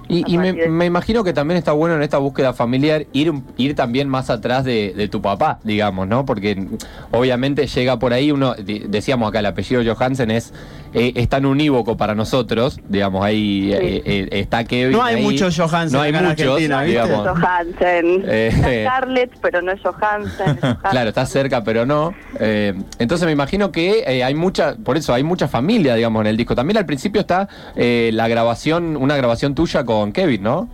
Y, 0.09 0.37
me, 0.39 0.85
imagino 0.87 1.23
que 1.23 1.33
también 1.33 1.59
está 1.59 1.71
bueno 1.71 1.95
en 1.95 2.01
esta 2.01 2.17
búsqueda 2.17 2.51
familiar 2.51 3.05
ir, 3.13 3.31
ir 3.57 3.75
también 3.75 4.09
más 4.09 4.31
atrás 4.31 4.65
de, 4.65 4.93
de 4.95 5.07
tu 5.07 5.21
papá, 5.21 5.59
digamos, 5.63 6.07
¿no? 6.07 6.25
Porque 6.25 6.67
obviamente 7.11 7.67
llega 7.67 7.99
por 7.99 8.13
ahí 8.13 8.31
uno, 8.31 8.55
decíamos 8.55 9.29
acá 9.29 9.39
el 9.39 9.45
apellido 9.45 9.83
Johansen 9.83 10.31
es, 10.31 10.51
eh, 10.95 11.13
es 11.15 11.29
tan 11.29 11.45
unívoco 11.45 11.95
para 11.95 12.15
nosotros, 12.15 12.79
digamos, 12.89 13.23
ahí 13.23 13.71
eh, 13.71 14.01
eh, 14.03 14.27
está 14.31 14.63
Kevin. 14.63 14.97
No 14.97 15.03
hay 15.03 15.17
ahí. 15.17 15.21
muchos 15.23 15.55
Johansen 15.55 15.95
No 15.95 16.01
hay 16.01 16.09
en 16.09 16.25
muchos, 16.25 16.41
Argentina, 16.41 16.81
¿viste? 16.81 17.01
digamos. 17.03 17.27
Johansen. 17.27 18.23
Eh, 18.25 18.49
Está 18.51 18.69
Scarlett, 18.99 19.31
pero 19.41 19.61
no 19.61 19.71
es 19.71 19.81
Johansen. 19.81 20.49
es 20.49 20.59
Johansen. 20.61 20.89
Claro, 20.89 21.09
está 21.09 21.25
cerca, 21.27 21.63
pero 21.63 21.85
no. 21.85 22.15
Eh, 22.39 22.73
entonces 22.97 23.25
me 23.25 23.31
imagino 23.31 23.71
que 23.71 24.03
eh, 24.07 24.23
hay 24.23 24.33
mucha, 24.33 24.75
por 24.75 24.97
eso 24.97 25.13
hay 25.13 25.23
mucha 25.23 25.47
familia, 25.47 25.93
digamos, 25.95 26.21
en 26.21 26.27
el 26.27 26.37
disco. 26.37 26.55
También 26.55 26.77
al 26.77 26.85
principio 26.85 27.21
está 27.21 27.47
eh, 27.75 28.09
la 28.13 28.27
grabación, 28.27 28.97
una 28.97 29.15
grabación 29.15 29.53
tuya 29.53 29.83
con 29.83 29.98
Kevin, 30.11 30.43
¿no? 30.43 30.67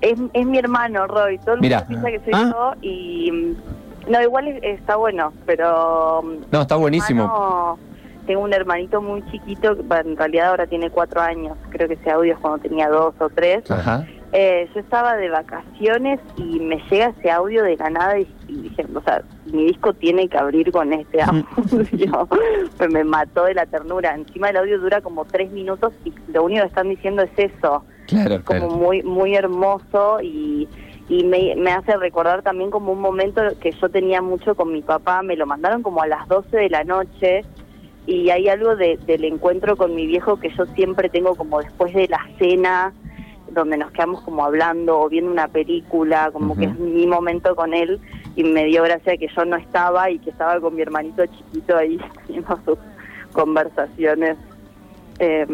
Es, 0.00 0.18
es 0.32 0.46
mi 0.46 0.58
hermano, 0.58 1.06
Roy. 1.06 1.38
Todo 1.38 1.54
el 1.56 1.60
Mira. 1.60 1.84
mundo 1.88 2.02
piensa 2.02 2.24
que 2.24 2.30
soy 2.30 2.42
Ah. 2.44 2.50
yo 2.52 2.74
y. 2.82 3.30
mm, 3.32 3.56
No, 4.10 4.22
igual 4.22 4.48
es- 4.48 4.62
está 4.62 4.96
bueno, 4.96 5.32
pero. 5.46 6.22
mm, 6.24 6.44
No, 6.50 6.62
está 6.62 6.76
buenísimo. 6.76 7.22
hermano, 7.24 7.78
tengo 8.26 8.40
un 8.42 8.52
hermanito 8.54 9.02
muy 9.02 9.22
chiquito, 9.30 9.76
que 9.76 9.82
en 9.98 10.16
realidad 10.16 10.48
ahora 10.50 10.66
tiene 10.66 10.88
cuatro 10.90 11.20
años. 11.20 11.56
Creo 11.68 11.86
que 11.86 11.94
ese 11.94 12.10
audio 12.10 12.32
es 12.34 12.38
cuando 12.38 12.58
tenía 12.60 12.88
dos 12.88 13.14
o 13.20 13.28
tres. 13.28 13.70
Ajá. 13.70 14.06
Eh, 14.32 14.70
yo 14.72 14.80
estaba 14.80 15.16
de 15.16 15.28
vacaciones 15.28 16.20
y 16.36 16.60
me 16.60 16.76
llega 16.88 17.06
ese 17.18 17.30
audio 17.32 17.64
de 17.64 17.76
la 17.76 17.90
nada 17.90 18.18
y, 18.20 18.32
y 18.46 18.62
dije, 18.62 18.86
o 18.94 19.00
sea, 19.02 19.22
mi 19.52 19.64
disco 19.64 19.92
tiene 19.92 20.28
que 20.28 20.38
abrir 20.38 20.70
con 20.70 20.92
este 20.92 21.20
audio. 21.20 21.44
pues 22.78 22.92
me 22.92 23.02
mató 23.04 23.44
de 23.44 23.54
la 23.54 23.66
ternura. 23.66 24.14
Encima 24.14 24.50
el 24.50 24.56
audio 24.56 24.78
dura 24.78 25.00
como 25.00 25.24
tres 25.24 25.50
minutos 25.50 25.92
y 26.04 26.12
lo 26.32 26.44
único 26.44 26.62
que 26.62 26.68
están 26.68 26.88
diciendo 26.88 27.22
es 27.22 27.30
eso 27.36 27.84
Claro, 28.10 28.42
como 28.44 28.58
claro. 28.68 28.70
muy 28.76 29.02
muy 29.02 29.34
hermoso 29.34 30.18
y, 30.22 30.68
y 31.08 31.24
me, 31.24 31.54
me 31.56 31.70
hace 31.72 31.96
recordar 31.96 32.42
también 32.42 32.70
como 32.70 32.92
un 32.92 33.00
momento 33.00 33.40
que 33.60 33.72
yo 33.72 33.88
tenía 33.88 34.20
mucho 34.20 34.54
con 34.54 34.72
mi 34.72 34.82
papá, 34.82 35.22
me 35.22 35.36
lo 35.36 35.46
mandaron 35.46 35.82
como 35.82 36.02
a 36.02 36.06
las 36.06 36.28
12 36.28 36.56
de 36.56 36.68
la 36.70 36.84
noche 36.84 37.44
y 38.06 38.30
hay 38.30 38.48
algo 38.48 38.76
de- 38.76 38.98
del 39.06 39.24
encuentro 39.24 39.76
con 39.76 39.94
mi 39.94 40.06
viejo 40.06 40.36
que 40.38 40.50
yo 40.56 40.66
siempre 40.74 41.08
tengo 41.08 41.34
como 41.36 41.60
después 41.60 41.94
de 41.94 42.08
la 42.08 42.20
cena, 42.38 42.92
donde 43.52 43.76
nos 43.76 43.90
quedamos 43.92 44.20
como 44.22 44.44
hablando 44.44 45.00
o 45.00 45.08
viendo 45.08 45.30
una 45.30 45.48
película, 45.48 46.30
como 46.32 46.56
que 46.56 46.66
es 46.66 46.78
mi 46.78 47.06
momento 47.06 47.54
con 47.56 47.74
él 47.74 48.00
y 48.36 48.44
me 48.44 48.64
dio 48.66 48.82
gracia 48.84 49.16
que 49.16 49.28
yo 49.36 49.44
no 49.44 49.56
estaba 49.56 50.08
y 50.10 50.18
que 50.20 50.30
estaba 50.30 50.60
con 50.60 50.74
mi 50.76 50.82
hermanito 50.82 51.24
chiquito 51.26 51.76
ahí 51.76 51.98
teniendo 52.26 52.58
sus 52.64 52.78
conversaciones. 53.32 54.36
Eh, 55.18 55.46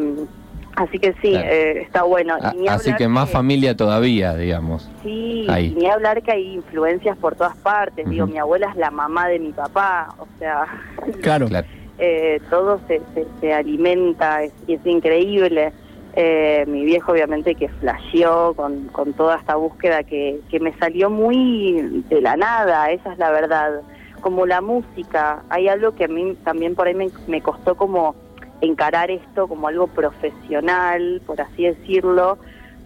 así 0.76 0.98
que 0.98 1.12
sí, 1.20 1.30
Claro. 1.30 1.48
eh, 1.50 1.82
está 1.82 2.02
bueno. 2.04 2.36
A- 2.40 2.54
así 2.74 2.94
que 2.94 3.08
más 3.08 3.28
familia 3.30 3.76
todavía, 3.76 4.34
digamos. 4.36 4.88
Sí, 5.02 5.46
Ahí. 5.48 5.74
ni 5.76 5.86
hablar 5.86 6.22
que 6.22 6.32
hay 6.32 6.54
influencias 6.54 7.16
por 7.18 7.34
todas 7.34 7.56
partes. 7.56 8.08
Digo, 8.08 8.26
mi 8.26 8.38
abuela 8.38 8.68
es 8.70 8.76
la 8.76 8.90
mamá 8.90 9.28
de 9.28 9.38
mi 9.38 9.52
papá, 9.52 10.14
o 10.18 10.26
sea, 10.38 10.64
Claro. 11.22 11.48
Claro. 11.48 11.66
eh, 11.98 12.40
todo 12.50 12.78
se, 12.86 13.00
se, 13.14 13.26
se 13.40 13.52
alimenta, 13.54 14.42
es, 14.42 14.52
y 14.66 14.74
es 14.74 14.86
increíble. 14.86 15.72
Eh, 16.18 16.64
mi 16.66 16.82
viejo 16.86 17.12
obviamente 17.12 17.54
que 17.54 17.68
flasheó 17.68 18.54
con, 18.54 18.86
con 18.86 19.12
toda 19.12 19.36
esta 19.36 19.56
búsqueda 19.56 20.02
que, 20.02 20.40
que 20.50 20.60
me 20.60 20.72
salió 20.78 21.10
muy 21.10 22.04
de 22.08 22.22
la 22.22 22.36
nada, 22.36 22.90
esa 22.90 23.12
es 23.12 23.18
la 23.18 23.30
verdad. 23.30 23.82
Como 24.22 24.46
la 24.46 24.62
música, 24.62 25.42
hay 25.50 25.68
algo 25.68 25.94
que 25.94 26.04
a 26.04 26.08
mí 26.08 26.34
también 26.42 26.74
por 26.74 26.86
ahí 26.86 26.94
me, 26.94 27.08
me 27.26 27.42
costó 27.42 27.74
como 27.76 28.14
encarar 28.60 29.10
esto 29.10 29.48
como 29.48 29.68
algo 29.68 29.86
profesional, 29.86 31.20
por 31.26 31.40
así 31.40 31.64
decirlo, 31.64 32.38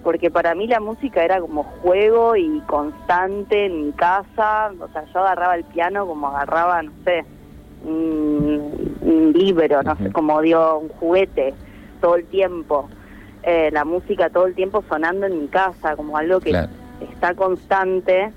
porque 0.02 0.30
para 0.30 0.54
mí 0.54 0.66
la 0.66 0.80
música 0.80 1.24
era 1.24 1.40
como 1.40 1.62
juego 1.62 2.36
y 2.36 2.60
constante 2.66 3.66
en 3.66 3.86
mi 3.86 3.92
casa, 3.92 4.72
o 4.78 4.88
sea, 4.88 5.04
yo 5.12 5.20
agarraba 5.20 5.54
el 5.56 5.64
piano 5.64 6.06
como 6.06 6.28
agarraba, 6.28 6.82
no 6.82 6.92
sé, 7.04 7.24
un, 7.84 8.96
un 9.00 9.32
libro, 9.32 9.82
no 9.82 9.96
sé, 9.96 10.10
como 10.12 10.40
dio 10.40 10.78
un 10.78 10.88
juguete 10.88 11.54
todo 12.00 12.16
el 12.16 12.26
tiempo. 12.26 12.88
Eh, 13.42 13.70
la 13.72 13.84
música 13.84 14.28
todo 14.28 14.46
el 14.46 14.54
tiempo 14.54 14.84
sonando 14.88 15.26
en 15.26 15.40
mi 15.42 15.48
casa, 15.48 15.96
como 15.96 16.16
algo 16.16 16.40
que 16.40 16.50
Claro. 16.50 16.68
está 17.12 17.34
constante. 17.34 18.32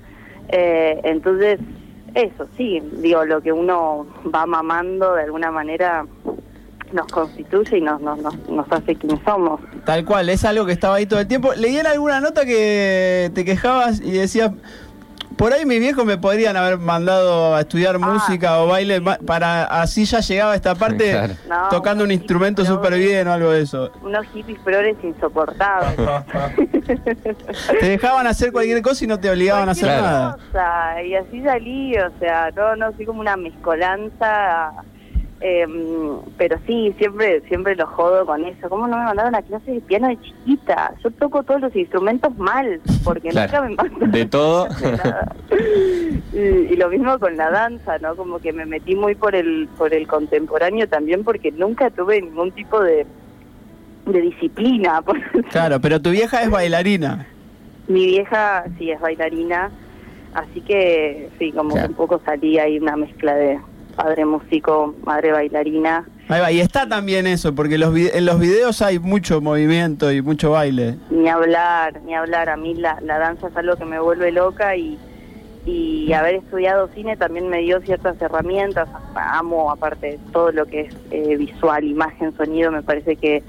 Eh, 0.48 1.00
entonces, 1.04 1.60
eso 2.14 2.46
sí, 2.56 2.80
digo, 3.02 3.24
lo 3.24 3.40
que 3.42 3.52
uno 3.52 4.06
va 4.34 4.46
mamando 4.46 5.14
de 5.14 5.24
alguna 5.24 5.50
manera 5.50 6.06
nos 6.94 7.06
constituye 7.08 7.78
y 7.78 7.80
nos, 7.80 8.00
nos, 8.00 8.18
nos, 8.18 8.48
nos 8.48 8.70
hace 8.70 8.94
quienes 8.94 9.20
somos. 9.24 9.60
Tal 9.84 10.04
cual, 10.04 10.28
es 10.28 10.44
algo 10.44 10.64
que 10.64 10.72
estaba 10.72 10.94
ahí 10.96 11.06
todo 11.06 11.20
el 11.20 11.26
tiempo. 11.26 11.52
Leí 11.54 11.76
en 11.76 11.86
alguna 11.86 12.20
nota 12.20 12.46
que 12.46 13.30
te 13.34 13.44
quejabas 13.44 14.00
y 14.00 14.12
decías, 14.12 14.52
por 15.36 15.52
ahí 15.52 15.66
mis 15.66 15.80
viejos 15.80 16.04
me 16.04 16.16
podrían 16.16 16.56
haber 16.56 16.78
mandado 16.78 17.54
a 17.54 17.60
estudiar 17.60 17.96
Ah, 17.96 17.98
música 17.98 18.60
o 18.60 18.68
baile 18.68 19.00
para 19.26 19.64
así 19.64 20.04
ya 20.04 20.20
llegaba 20.20 20.52
a 20.52 20.56
esta 20.56 20.74
parte 20.74 21.10
Claro. 21.10 21.34
No, 21.48 21.68
tocando 21.68 22.04
un 22.04 22.10
instrumento 22.10 22.64
súper 22.64 22.94
bien 22.94 23.26
o 23.28 23.32
algo 23.32 23.50
de 23.50 23.62
eso. 23.62 23.90
Unos 24.02 24.26
hippies 24.26 24.58
progres 24.60 24.96
insoportables. 25.02 25.96
Te 27.80 27.88
dejaban 27.88 28.26
hacer 28.26 28.52
cualquier 28.52 28.82
cosa 28.82 29.04
y 29.04 29.06
no 29.08 29.18
te 29.18 29.30
obligaban 29.30 29.68
a 29.68 29.72
hacer 29.72 29.88
nada. 29.88 30.36
y 31.02 31.14
así 31.14 31.42
salí, 31.42 31.96
o 31.96 32.18
sea, 32.18 32.50
no, 32.54 32.76
no, 32.76 32.92
soy 32.92 33.06
como 33.06 33.20
una 33.20 33.36
mezcolanza, 33.36 34.72
eh, 35.40 35.66
pero 36.38 36.56
sí, 36.66 36.94
siempre 36.98 37.40
siempre 37.48 37.74
lo 37.76 37.86
jodo 37.86 38.24
con 38.24 38.44
eso. 38.44 38.68
¿Cómo 38.68 38.86
no 38.86 38.96
me 38.96 39.04
mandaron 39.04 39.34
a 39.34 39.42
clase 39.42 39.72
de 39.72 39.80
piano 39.80 40.08
de 40.08 40.20
chiquita? 40.20 40.94
Yo 41.02 41.10
toco 41.12 41.42
todos 41.42 41.60
los 41.60 41.76
instrumentos 41.76 42.36
mal, 42.38 42.80
porque 43.02 43.28
Claro. 43.28 43.52
nunca 43.52 43.62
me 43.68 43.74
mandaron 43.74 44.10
De 44.12 44.24
todo. 44.26 44.68
de 44.68 44.98
y, 46.32 46.72
y 46.72 46.76
lo 46.76 46.88
mismo 46.88 47.18
con 47.18 47.36
la 47.36 47.50
danza, 47.50 47.98
¿no? 47.98 48.14
Como 48.16 48.38
que 48.38 48.52
me 48.52 48.64
metí 48.66 48.94
muy 48.94 49.14
por 49.14 49.34
el 49.34 49.68
por 49.76 49.92
el 49.94 50.06
contemporáneo 50.06 50.88
también, 50.88 51.24
porque 51.24 51.52
nunca 51.52 51.90
tuve 51.90 52.20
ningún 52.22 52.50
tipo 52.52 52.80
de 52.80 53.06
de 54.06 54.20
disciplina. 54.20 55.02
Claro, 55.50 55.80
pero 55.80 56.00
tu 56.00 56.10
vieja 56.10 56.42
es 56.42 56.50
bailarina. 56.50 57.26
mi 57.88 58.06
vieja 58.06 58.64
sí 58.78 58.90
es 58.90 59.00
bailarina, 59.00 59.70
así 60.34 60.60
que 60.62 61.28
sí, 61.38 61.52
como 61.52 61.70
Claro. 61.70 61.86
que 61.86 61.90
un 61.92 61.96
poco 61.96 62.20
salí 62.24 62.58
ahí 62.58 62.78
una 62.78 62.96
mezcla 62.96 63.34
de 63.34 63.58
padre 63.94 64.24
músico, 64.24 64.94
madre 65.04 65.32
bailarina. 65.32 66.04
Ahí 66.28 66.40
va, 66.40 66.52
y 66.52 66.60
está 66.60 66.88
también 66.88 67.26
eso, 67.26 67.54
porque 67.54 67.78
los 67.78 67.94
en 67.96 68.24
los 68.24 68.40
videos 68.40 68.80
hay 68.82 68.98
mucho 68.98 69.40
movimiento 69.40 70.10
y 70.10 70.22
mucho 70.22 70.52
baile. 70.52 70.96
Ni 71.10 71.28
hablar, 71.28 72.00
ni 72.02 72.14
hablar. 72.14 72.48
A 72.48 72.56
mí 72.56 72.74
la, 72.74 72.98
la 73.02 73.18
danza 73.18 73.48
es 73.48 73.56
algo 73.56 73.76
que 73.76 73.84
me 73.84 74.00
vuelve 74.00 74.32
loca 74.32 74.74
y, 74.76 74.98
y 75.66 76.12
haber 76.12 76.36
estudiado 76.36 76.88
cine 76.94 77.16
también 77.16 77.48
me 77.48 77.58
dio 77.58 77.80
ciertas 77.82 78.20
herramientas. 78.20 78.88
Amo, 79.14 79.70
aparte, 79.70 80.18
todo 80.32 80.50
lo 80.52 80.66
que 80.66 80.82
es 80.82 80.94
eh, 81.10 81.36
visual, 81.36 81.84
imagen, 81.84 82.34
sonido, 82.36 82.70
me 82.70 82.82
parece 82.82 83.16
que 83.16 83.42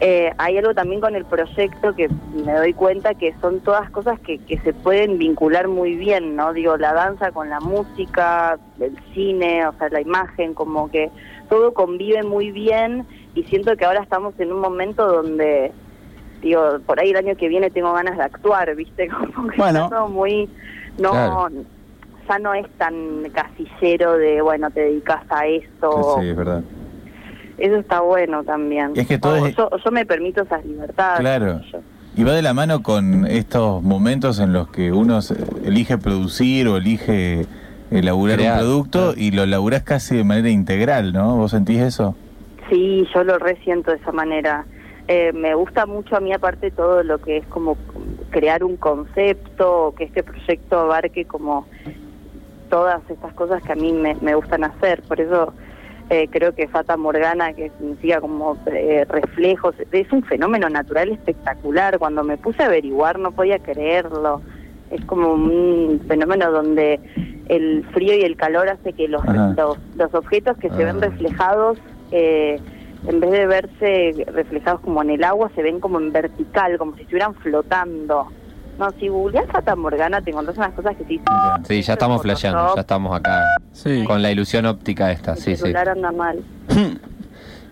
eh, 0.00 0.32
hay 0.38 0.56
algo 0.56 0.72
también 0.74 1.00
con 1.00 1.14
el 1.16 1.24
proyecto 1.24 1.94
que 1.94 2.08
me 2.44 2.52
doy 2.54 2.72
cuenta 2.72 3.14
que 3.14 3.34
son 3.40 3.60
todas 3.60 3.90
cosas 3.90 4.18
que, 4.20 4.38
que 4.38 4.58
se 4.60 4.72
pueden 4.72 5.18
vincular 5.18 5.68
muy 5.68 5.94
bien, 5.96 6.36
¿no? 6.36 6.52
Digo, 6.52 6.76
la 6.76 6.92
danza 6.94 7.32
con 7.32 7.50
la 7.50 7.60
música, 7.60 8.58
el 8.78 8.96
cine, 9.12 9.66
o 9.66 9.72
sea, 9.74 9.88
la 9.90 10.00
imagen, 10.00 10.54
como 10.54 10.90
que 10.90 11.10
todo 11.48 11.74
convive 11.74 12.22
muy 12.22 12.50
bien 12.50 13.04
y 13.34 13.42
siento 13.44 13.76
que 13.76 13.84
ahora 13.84 14.02
estamos 14.02 14.34
en 14.38 14.52
un 14.52 14.60
momento 14.60 15.06
donde, 15.06 15.72
digo, 16.40 16.78
por 16.86 17.00
ahí 17.00 17.10
el 17.10 17.16
año 17.16 17.36
que 17.36 17.48
viene 17.48 17.70
tengo 17.70 17.92
ganas 17.92 18.16
de 18.16 18.22
actuar, 18.22 18.74
¿viste? 18.76 19.08
Como 19.34 19.48
que 19.48 19.56
Bueno. 19.58 19.84
está 19.84 19.96
todo 19.96 20.08
muy... 20.08 20.48
No, 20.98 21.10
Claro. 21.12 21.48
ya 22.28 22.38
no 22.38 22.54
es 22.54 22.68
tan 22.78 23.22
casillero 23.32 24.16
de, 24.18 24.40
bueno, 24.42 24.70
te 24.70 24.80
dedicas 24.80 25.22
a 25.30 25.46
esto. 25.46 26.16
Sí, 26.20 26.28
es 26.28 26.36
verdad. 26.36 26.62
Eso 27.60 27.76
está 27.76 28.00
bueno 28.00 28.42
también. 28.42 28.92
Es 28.96 29.06
que 29.06 29.18
todo 29.18 29.42
O- 29.42 29.46
es- 29.46 29.54
yo, 29.56 29.68
yo 29.84 29.90
me 29.92 30.04
permito 30.06 30.42
esas 30.42 30.64
libertades. 30.64 31.20
Claro. 31.20 31.60
Y 32.16 32.24
va 32.24 32.32
de 32.32 32.42
la 32.42 32.54
mano 32.54 32.82
con 32.82 33.26
estos 33.26 33.82
momentos 33.82 34.40
en 34.40 34.52
los 34.52 34.68
que 34.70 34.90
uno 34.92 35.20
elige 35.64 35.96
producir 35.98 36.66
o 36.66 36.76
elige 36.76 37.46
elaborar 37.90 38.38
Crear, 38.38 38.54
un 38.54 38.58
producto 38.60 39.14
y 39.16 39.30
lo 39.30 39.46
laburás 39.46 39.82
casi 39.84 40.16
de 40.16 40.24
manera 40.24 40.48
integral, 40.50 41.12
¿no? 41.12 41.36
¿Vos 41.36 41.52
sentís 41.52 41.80
eso? 41.80 42.16
Sí, 42.68 43.06
yo 43.14 43.22
lo 43.24 43.38
resiento 43.38 43.90
de 43.90 43.98
esa 43.98 44.10
manera. 44.12 44.64
Eh, 45.08 45.32
me 45.34 45.54
gusta 45.54 45.86
mucho 45.86 46.16
a 46.16 46.20
mí 46.20 46.32
aparte 46.32 46.70
todo 46.70 47.02
lo 47.02 47.18
que 47.18 47.38
es 47.38 47.46
como 47.46 47.76
crear 48.30 48.62
un 48.64 48.76
concepto, 48.76 49.92
que 49.98 50.04
este 50.04 50.22
proyecto 50.22 50.78
abarque 50.78 51.24
como 51.26 51.66
todas 52.70 53.02
estas 53.10 53.32
cosas 53.34 53.62
que 53.62 53.72
a 53.72 53.76
mí 53.76 53.92
me, 53.92 54.14
me 54.20 54.34
gustan 54.34 54.64
hacer. 54.64 55.02
Por 55.02 55.20
eso 55.20 55.52
eh, 56.10 56.28
creo 56.30 56.54
que 56.54 56.66
Fata 56.68 56.96
Morgana, 56.96 57.52
que 57.52 57.70
significa 57.78 58.20
como 58.20 58.56
eh, 58.66 59.04
reflejos, 59.08 59.74
es 59.92 60.12
un 60.12 60.22
fenómeno 60.24 60.68
natural 60.68 61.08
espectacular. 61.10 61.98
Cuando 61.98 62.24
me 62.24 62.36
puse 62.36 62.62
a 62.62 62.66
averiguar 62.66 63.18
no 63.18 63.30
podía 63.30 63.58
creerlo. 63.60 64.42
Es 64.90 65.04
como 65.04 65.32
un 65.34 66.00
fenómeno 66.08 66.50
donde 66.50 66.98
el 67.46 67.84
frío 67.92 68.14
y 68.16 68.22
el 68.22 68.36
calor 68.36 68.68
hace 68.68 68.92
que 68.92 69.06
los, 69.06 69.24
los, 69.56 69.78
los 69.96 70.14
objetos 70.14 70.56
que 70.58 70.68
se 70.70 70.82
Ah. 70.82 70.86
ven 70.86 71.00
reflejados, 71.00 71.78
eh, 72.10 72.58
en 73.06 73.20
vez 73.20 73.30
de 73.30 73.46
verse 73.46 74.24
reflejados 74.32 74.80
como 74.80 75.00
en 75.02 75.10
el 75.10 75.22
agua, 75.22 75.48
se 75.54 75.62
ven 75.62 75.78
como 75.78 76.00
en 76.00 76.12
vertical, 76.12 76.76
como 76.76 76.96
si 76.96 77.02
estuvieran 77.02 77.34
flotando. 77.36 78.26
No, 78.80 78.90
si 78.98 79.08
googleás 79.08 79.44
Fata 79.52 79.76
Morgana 79.76 80.22
te 80.22 80.30
encontrás 80.30 80.56
unas 80.56 80.72
cosas 80.72 80.96
que 80.96 81.04
sí. 81.04 81.20
Sí, 81.68 81.82
ya 81.82 81.92
estamos 81.92 82.22
flasheando, 82.22 82.74
ya 82.74 82.80
estamos 82.80 83.14
acá 83.14 83.44
Sí. 83.72 84.04
con 84.06 84.22
la 84.22 84.30
ilusión 84.32 84.64
óptica 84.64 85.12
esta, 85.12 85.32
El 85.32 85.38
sí, 85.38 85.50
sí. 85.54 85.56
celular 85.58 85.90
anda 85.90 86.10
mal. 86.10 86.40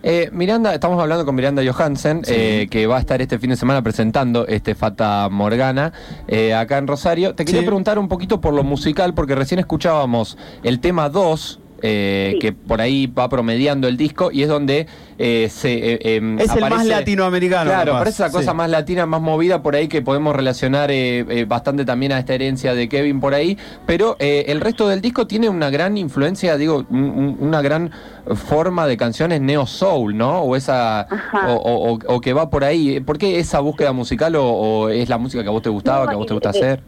Eh, 0.01 0.29
Miranda, 0.31 0.73
estamos 0.73 0.97
hablando 1.01 1.25
con 1.25 1.35
Miranda 1.35 1.61
Johansen, 1.61 2.23
Sí. 2.23 2.33
eh, 2.33 2.67
que 2.71 2.87
va 2.87 2.95
a 2.95 2.99
estar 3.01 3.21
este 3.21 3.37
fin 3.37 3.49
de 3.49 3.57
semana 3.57 3.81
presentando 3.81 4.47
este 4.47 4.73
Fata 4.73 5.27
Morgana 5.29 5.91
eh, 6.29 6.53
acá 6.53 6.77
en 6.77 6.87
Rosario. 6.87 7.35
Te 7.35 7.43
quería 7.43 7.59
Sí. 7.59 7.65
preguntar 7.67 7.99
un 7.99 8.07
poquito 8.07 8.39
por 8.39 8.53
lo 8.53 8.63
musical, 8.63 9.13
porque 9.13 9.35
recién 9.35 9.59
escuchábamos 9.59 10.37
el 10.63 10.79
tema 10.79 11.09
2. 11.09 11.59
Eh, 11.81 12.31
Sí. 12.33 12.39
que 12.39 12.53
por 12.53 12.81
ahí 12.81 13.07
va 13.07 13.29
promediando 13.29 13.87
el 13.87 13.97
disco 13.97 14.31
y 14.31 14.43
es 14.43 14.49
donde 14.49 14.87
eh, 15.17 15.49
se 15.51 15.73
eh, 15.93 16.15
em, 16.15 16.39
Es 16.39 16.53
el 16.55 16.61
más 16.61 16.71
aparece- 16.71 16.89
latinoamericano. 16.89 17.69
Claro, 17.71 17.91
capaz. 17.91 17.99
parece 17.99 18.23
esa 18.23 18.31
cosa 18.31 18.51
Sí. 18.51 18.57
más 18.57 18.69
latina, 18.69 19.05
más 19.05 19.21
movida 19.21 19.61
por 19.61 19.75
ahí 19.75 19.87
que 19.89 20.01
podemos 20.01 20.33
relacionar 20.35 20.91
eh, 20.91 21.25
eh, 21.29 21.45
bastante 21.45 21.83
también 21.83 22.11
a 22.13 22.19
esta 22.19 22.33
herencia 22.33 22.73
de 22.73 22.87
Kevin 22.87 23.19
por 23.19 23.33
ahí, 23.33 23.57
pero 23.85 24.15
eh, 24.19 24.45
el 24.47 24.61
resto 24.61 24.87
del 24.87 25.01
disco 25.01 25.27
tiene 25.27 25.49
una 25.49 25.69
gran 25.69 25.97
influencia, 25.97 26.55
digo, 26.57 26.85
un- 26.89 27.03
un- 27.03 27.37
una 27.41 27.61
gran 27.61 27.91
forma 28.35 28.87
de 28.87 28.95
canciones 28.95 29.41
neo 29.41 29.65
soul, 29.65 30.15
¿no? 30.15 30.41
O 30.41 30.55
esa 30.55 31.07
o, 31.47 31.97
o- 32.07 32.21
que 32.21 32.31
va 32.33 32.49
por 32.49 32.63
ahí. 32.63 32.99
¿Por 33.01 33.17
qué 33.17 33.39
esa 33.39 33.59
búsqueda 33.59 33.91
musical 33.91 34.35
o, 34.35 34.45
o 34.45 34.89
es 34.89 35.09
la 35.09 35.17
música 35.17 35.41
que 35.43 35.49
a 35.49 35.51
vos 35.51 35.61
te 35.61 35.69
gustaba, 35.69 36.05
No, 36.05 36.09
que 36.09 36.13
a 36.13 36.17
vos 36.17 36.27
te 36.27 36.33
gusta 36.33 36.51
de- 36.51 36.59
hacer? 36.59 36.83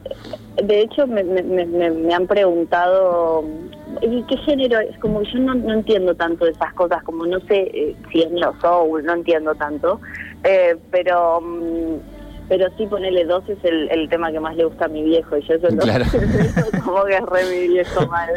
De 0.63 0.81
hecho, 0.81 1.07
me, 1.07 1.23
me, 1.23 1.41
me- 1.43 1.65
me- 1.65 1.91
me 1.91 2.13
han 2.13 2.27
preguntado, 2.27 3.43
¿y 4.01 4.23
qué 4.23 4.37
género? 4.37 4.79
Es 4.79 4.97
como 4.99 5.21
yo 5.23 5.39
no, 5.39 5.53
no 5.55 5.73
entiendo 5.73 6.15
tanto 6.15 6.45
de 6.45 6.51
esas 6.51 6.73
cosas, 6.73 7.03
como 7.03 7.25
no 7.25 7.39
sé 7.41 7.69
eh, 7.73 7.95
si 8.11 8.21
es 8.21 8.31
neo 8.31 8.53
soul, 8.61 9.03
no 9.05 9.13
entiendo 9.13 9.53
tanto, 9.55 9.99
eh, 10.43 10.75
pero 10.91 11.41
mm, 11.41 11.95
pero 12.49 12.67
sí 12.77 12.85
ponerle 12.85 13.23
dos 13.25 13.47
es 13.47 13.57
el, 13.63 13.89
el 13.91 14.09
tema 14.09 14.29
que 14.31 14.39
más 14.39 14.55
le 14.57 14.65
gusta 14.65 14.85
a 14.85 14.89
mi 14.89 15.03
viejo, 15.03 15.37
y 15.37 15.41
yo 15.47 15.53
eso 15.55 15.67
Claro. 15.77 16.03
como 16.83 17.05
que 17.05 17.15
es 17.15 17.21
re 17.21 17.43
mi 17.49 17.67
viejo 17.69 18.05
mal. 18.07 18.29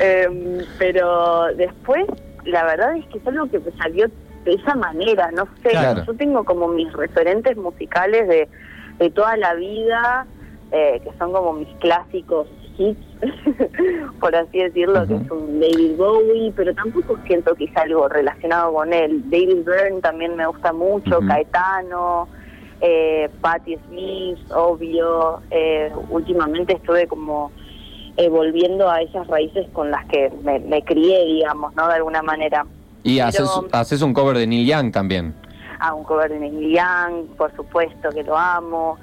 Eh, 0.00 0.64
pero 0.78 1.44
después, 1.54 2.06
la 2.46 2.64
verdad 2.64 2.96
es 2.96 3.04
que 3.06 3.18
es 3.18 3.26
algo 3.26 3.46
que 3.50 3.58
me 3.58 3.70
salió 3.72 4.06
de 4.44 4.52
esa 4.54 4.74
manera, 4.74 5.30
no 5.32 5.46
sé, 5.62 5.70
Claro. 5.70 6.04
yo 6.06 6.14
tengo 6.14 6.44
como 6.44 6.68
mis 6.68 6.90
referentes 6.94 7.56
musicales 7.58 8.26
de, 8.28 8.48
de 8.98 9.10
toda 9.10 9.36
la 9.36 9.52
vida, 9.54 10.26
eh, 10.72 11.00
que 11.04 11.10
son 11.18 11.32
como 11.32 11.52
mis 11.52 11.68
clásicos 11.76 12.46
hits, 12.78 13.00
por 14.20 14.34
así 14.34 14.58
decirlo, 14.58 15.06
que 15.06 15.14
es 15.14 15.30
un 15.30 15.60
David 15.60 15.96
Bowie, 15.96 16.52
pero 16.56 16.74
tampoco 16.74 17.18
siento 17.26 17.54
que 17.54 17.64
es 17.64 17.76
algo 17.76 18.08
relacionado 18.08 18.72
con 18.72 18.92
él. 18.92 19.22
David 19.30 19.64
Byrne 19.64 20.00
también 20.00 20.36
me 20.36 20.46
gusta 20.46 20.72
mucho. 20.72 21.20
Caetano, 21.26 22.28
eh, 22.80 23.28
Patti 23.40 23.76
Smith, 23.88 24.38
obvio. 24.54 25.40
Eh, 25.50 25.90
últimamente 26.10 26.74
estuve 26.74 27.06
como 27.06 27.50
eh, 28.16 28.28
volviendo 28.28 28.90
a 28.90 29.00
esas 29.02 29.26
raíces 29.28 29.66
con 29.72 29.90
las 29.90 30.04
que 30.06 30.30
me, 30.42 30.58
me 30.60 30.82
crié, 30.82 31.24
digamos, 31.24 31.74
¿no? 31.74 31.88
De 31.88 31.94
alguna 31.94 32.22
manera. 32.22 32.66
Y 33.02 33.16
pero- 33.16 33.28
haces, 33.28 33.50
haces 33.72 34.02
un 34.02 34.12
cover 34.14 34.36
de 34.38 34.46
Neil 34.46 34.66
Young 34.66 34.90
también. 34.92 35.34
a 35.78 35.92
un 35.94 36.04
cover 36.04 36.30
de 36.30 36.40
Neil 36.40 36.74
Young, 36.74 37.26
por 37.36 37.54
supuesto 37.54 38.08
que 38.10 38.22
lo 38.22 38.36
amo. 38.36 38.96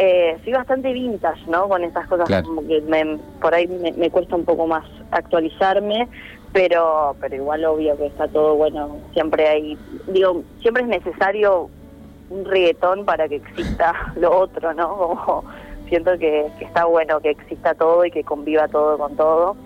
Eh, 0.00 0.38
soy 0.44 0.52
bastante 0.52 0.92
vintage, 0.92 1.44
¿no? 1.48 1.68
Con 1.68 1.82
esas 1.82 2.06
cosas 2.06 2.26
Claro. 2.28 2.46
como 2.46 2.64
que 2.66 2.80
me- 2.82 3.18
por 3.42 3.52
ahí 3.52 3.66
me, 3.66 3.90
me 3.92 4.10
cuesta 4.10 4.36
un 4.36 4.44
poco 4.44 4.64
más 4.66 4.84
actualizarme, 5.10 6.08
pero 6.52 7.16
pero 7.20 7.34
igual 7.34 7.64
obvio 7.64 7.96
que 7.96 8.06
está 8.06 8.28
todo 8.28 8.54
bueno. 8.54 8.96
Siempre 9.12 9.48
hay, 9.48 9.76
digo, 10.06 10.42
siempre 10.60 10.84
es 10.84 10.88
necesario 10.88 11.68
un 12.30 12.44
reggaetón 12.44 13.04
para 13.06 13.28
que 13.28 13.36
exista 13.36 13.92
lo 14.16 14.38
otro, 14.38 14.72
¿no? 14.72 14.88
Como 14.96 15.44
siento 15.88 16.12
que, 16.18 16.46
que 16.60 16.64
está 16.66 16.84
bueno 16.84 17.18
que 17.20 17.30
exista 17.30 17.74
todo 17.74 18.04
y 18.04 18.10
que 18.12 18.22
conviva 18.22 18.68
todo 18.68 18.98
con 18.98 19.16
todo. 19.16 19.56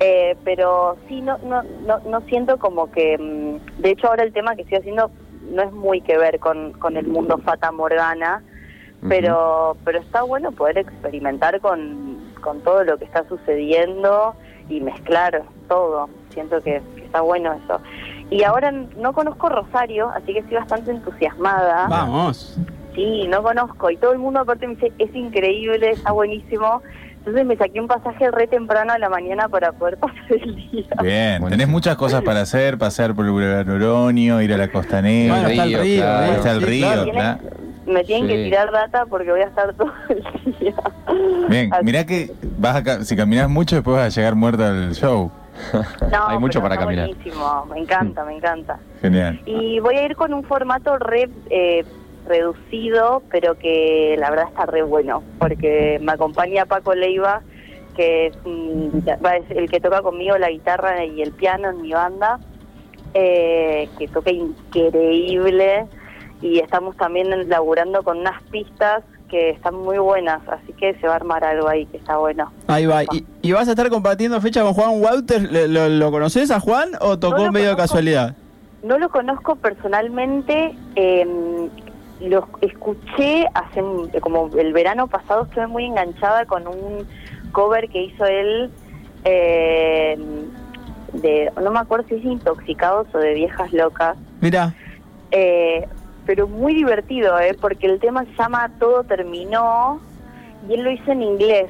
Eh, 0.00 0.34
pero 0.44 0.96
sí, 1.08 1.20
no, 1.20 1.36
no, 1.44 1.62
no, 1.86 1.98
no 2.06 2.20
siento 2.22 2.56
como 2.58 2.90
que, 2.90 3.18
mm, 3.18 3.80
de 3.82 3.90
hecho 3.90 4.08
ahora 4.08 4.22
el 4.24 4.32
tema 4.32 4.56
que 4.56 4.62
estoy 4.62 4.78
haciendo 4.78 5.10
no 5.52 5.62
es 5.62 5.72
muy 5.72 6.00
que 6.00 6.16
ver 6.16 6.40
con, 6.40 6.72
con 6.72 6.96
el 6.96 7.06
mundo 7.06 7.36
Fata 7.38 7.70
Morgana, 7.70 8.42
pero 9.08 9.76
pero 9.84 9.98
está 10.00 10.22
bueno 10.22 10.52
poder 10.52 10.78
experimentar 10.78 11.60
con, 11.60 12.18
con 12.40 12.60
todo 12.60 12.84
lo 12.84 12.96
que 12.98 13.04
está 13.04 13.26
sucediendo 13.28 14.34
y 14.68 14.80
mezclar 14.80 15.42
todo. 15.68 16.08
Siento 16.30 16.60
que, 16.62 16.80
que 16.96 17.04
está 17.04 17.20
bueno 17.20 17.52
eso. 17.52 17.80
Y 18.30 18.42
ahora 18.42 18.70
no 18.72 19.12
conozco 19.12 19.48
Rosario, 19.48 20.10
así 20.10 20.32
que 20.32 20.38
estoy 20.40 20.56
bastante 20.56 20.90
entusiasmada. 20.90 21.86
Vamos. 21.88 22.58
Sí, 22.94 23.26
no 23.28 23.42
conozco. 23.42 23.90
Y 23.90 23.96
todo 23.96 24.12
el 24.12 24.18
mundo 24.18 24.40
aparte 24.40 24.66
me 24.66 24.74
dice, 24.74 24.92
es 24.98 25.14
increíble, 25.14 25.90
está 25.90 26.12
buenísimo. 26.12 26.80
Entonces 27.18 27.46
me 27.46 27.56
saqué 27.56 27.80
un 27.80 27.86
pasaje 27.88 28.30
re 28.30 28.46
temprano 28.46 28.92
a 28.92 28.98
la 28.98 29.08
mañana 29.08 29.48
para 29.48 29.72
poder 29.72 29.96
pasar 29.98 30.16
el 30.30 30.54
día. 30.56 30.84
Bien, 31.02 31.40
Buenísimo. 31.40 31.48
tenés 31.48 31.68
muchas 31.68 31.96
cosas 31.96 32.22
para 32.22 32.42
hacer, 32.42 32.78
pasear 32.78 33.14
por 33.14 33.24
el 33.24 33.30
Boulevard 33.32 33.66
Noronio, 33.66 34.40
ir 34.42 34.52
a 34.52 34.56
la 34.58 34.68
costanera. 34.68 35.34
Bueno, 35.34 35.48
está 35.48 35.64
el 35.64 35.70
río, 35.72 35.82
río. 35.82 36.02
claro. 36.02 36.32
Está 36.32 36.50
el 36.52 36.58
Sí, 36.60 36.64
río, 36.66 37.12
claro. 37.12 37.38
Me 37.86 38.02
tienen 38.04 38.28
que 38.28 38.44
tirar 38.44 38.70
data 38.72 39.04
porque 39.06 39.30
voy 39.30 39.40
a 39.40 39.44
estar 39.44 39.74
todo 39.74 39.92
el 40.08 40.56
día. 40.58 40.74
Bien, 41.48 41.72
Así 41.72 41.84
mirá 41.84 42.04
que 42.06 42.30
vas 42.58 42.76
a, 42.76 42.82
ca- 42.82 43.04
si 43.04 43.14
caminas 43.16 43.48
mucho 43.50 43.76
después 43.76 43.96
vas 43.96 44.06
a 44.06 44.20
llegar 44.20 44.34
muerto 44.34 44.64
al 44.64 44.92
show. 44.94 45.30
No, 46.10 46.28
Hay 46.28 46.38
mucho 46.38 46.60
para 46.60 46.76
caminar. 46.76 47.06
Buenísimo, 47.06 47.66
me 47.66 47.78
encanta, 47.80 48.24
me 48.24 48.36
encanta. 48.36 48.78
Genial. 49.00 49.40
Y 49.46 49.78
voy 49.80 49.96
a 49.96 50.04
ir 50.04 50.16
con 50.16 50.34
un 50.34 50.42
formato 50.44 50.98
re 50.98 51.28
eh, 51.48 51.84
reducido, 52.26 53.22
pero 53.30 53.56
que 53.56 54.16
la 54.18 54.30
verdad 54.30 54.46
está 54.48 54.66
re 54.66 54.82
bueno, 54.82 55.22
porque 55.38 55.98
me 56.02 56.12
acompaña 56.12 56.66
Paco 56.66 56.94
Leiva, 56.94 57.42
que 57.96 58.26
es, 58.26 58.34
es 58.44 59.56
el 59.56 59.70
que 59.70 59.80
toca 59.80 60.02
conmigo 60.02 60.36
la 60.38 60.50
guitarra 60.50 61.04
y 61.04 61.22
el 61.22 61.30
piano 61.32 61.70
en 61.70 61.82
mi 61.82 61.92
banda, 61.92 62.40
eh, 63.14 63.88
que 63.98 64.08
toca 64.08 64.30
increíble, 64.32 65.86
y 66.42 66.58
estamos 66.58 66.96
también 66.96 67.48
laburando 67.48 68.02
con 68.02 68.18
unas 68.18 68.42
pistas 68.44 69.02
que 69.28 69.50
están 69.50 69.74
muy 69.74 69.98
buenas, 69.98 70.40
así 70.48 70.72
que 70.74 70.94
se 71.00 71.06
va 71.06 71.14
a 71.14 71.16
armar 71.16 71.44
algo 71.44 71.68
ahí 71.68 71.86
que 71.86 71.96
está 71.96 72.18
bueno. 72.18 72.52
Ahí 72.66 72.86
va. 72.86 73.02
¿Y, 73.04 73.26
y 73.42 73.52
vas 73.52 73.66
a 73.68 73.70
estar 73.72 73.88
compartiendo 73.88 74.40
fecha 74.40 74.62
con 74.62 74.74
Juan 74.74 75.00
Wouters? 75.02 75.50
¿Lo, 75.50 75.66
lo, 75.66 75.88
lo 75.88 76.10
conoces 76.10 76.50
a 76.50 76.60
Juan 76.60 76.90
o 77.00 77.18
tocó 77.18 77.46
No 77.46 77.52
medio 77.52 77.70
de 77.70 77.76
casualidad? 77.76 78.36
No 78.82 78.98
lo 78.98 79.08
conozco 79.08 79.56
personalmente, 79.56 80.76
eh, 80.94 81.26
lo 82.20 82.46
escuché 82.60 83.46
hace 83.54 83.82
como 84.20 84.50
el 84.58 84.72
verano 84.72 85.06
pasado, 85.06 85.44
estuve 85.44 85.66
muy 85.66 85.86
enganchada 85.86 86.44
con 86.44 86.66
un 86.66 87.06
cover 87.52 87.88
que 87.88 88.04
hizo 88.04 88.26
él 88.26 88.70
eh, 89.24 90.18
de, 91.14 91.50
no 91.62 91.70
me 91.70 91.78
acuerdo 91.78 92.06
si 92.08 92.16
es 92.16 92.24
Intoxicados 92.24 93.06
o 93.14 93.18
de 93.18 93.34
Viejas 93.34 93.72
Locas, 93.72 94.16
Mira, 94.40 94.74
eh, 95.30 95.88
pero 96.26 96.46
muy 96.48 96.74
divertido, 96.74 97.38
eh, 97.38 97.56
porque 97.60 97.86
el 97.86 98.00
tema 98.00 98.24
se 98.24 98.32
llama 98.36 98.70
Todo 98.78 99.04
Terminó 99.04 100.00
y 100.68 100.74
él 100.74 100.82
lo 100.82 100.90
hizo 100.90 101.12
en 101.12 101.22
inglés. 101.22 101.66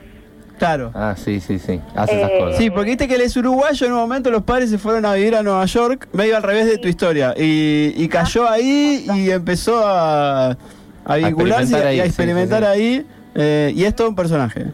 claro. 0.58 0.90
Ah, 0.94 1.14
sí, 1.16 1.40
sí, 1.40 1.58
sí. 1.58 1.80
Hace 1.96 2.16
esas 2.18 2.30
Eh, 2.30 2.38
cosas. 2.38 2.56
Sí, 2.58 2.70
porque 2.70 2.90
viste 2.90 3.08
que 3.08 3.16
él 3.16 3.22
es 3.22 3.36
uruguayo, 3.36 3.86
en 3.86 3.92
un 3.92 3.98
momento 3.98 4.30
los 4.30 4.42
padres 4.42 4.70
se 4.70 4.78
fueron 4.78 5.04
a 5.04 5.14
vivir 5.14 5.34
a 5.34 5.42
Nueva 5.42 5.64
York, 5.66 6.08
medio 6.12 6.36
al 6.36 6.42
revés 6.42 6.66
de 6.66 6.78
tu 6.78 6.88
historia, 6.88 7.34
y, 7.36 7.92
y 7.96 8.08
cayó 8.08 8.48
ahí 8.48 9.04
y 9.14 9.30
empezó 9.30 9.80
a, 9.84 10.56
a 11.04 11.16
vincularse 11.16 11.64
experimentar 11.74 11.94
y 11.94 11.98
a 11.98 12.02
ahí, 12.02 12.08
experimentar 12.08 12.62
sí, 12.62 12.68
sí, 12.68 12.74
sí. 12.74 12.84
ahí. 12.98 13.06
eh, 13.34 13.72
y 13.74 13.84
es 13.84 13.94
todo 13.96 14.08
un 14.08 14.14
personaje. 14.14 14.66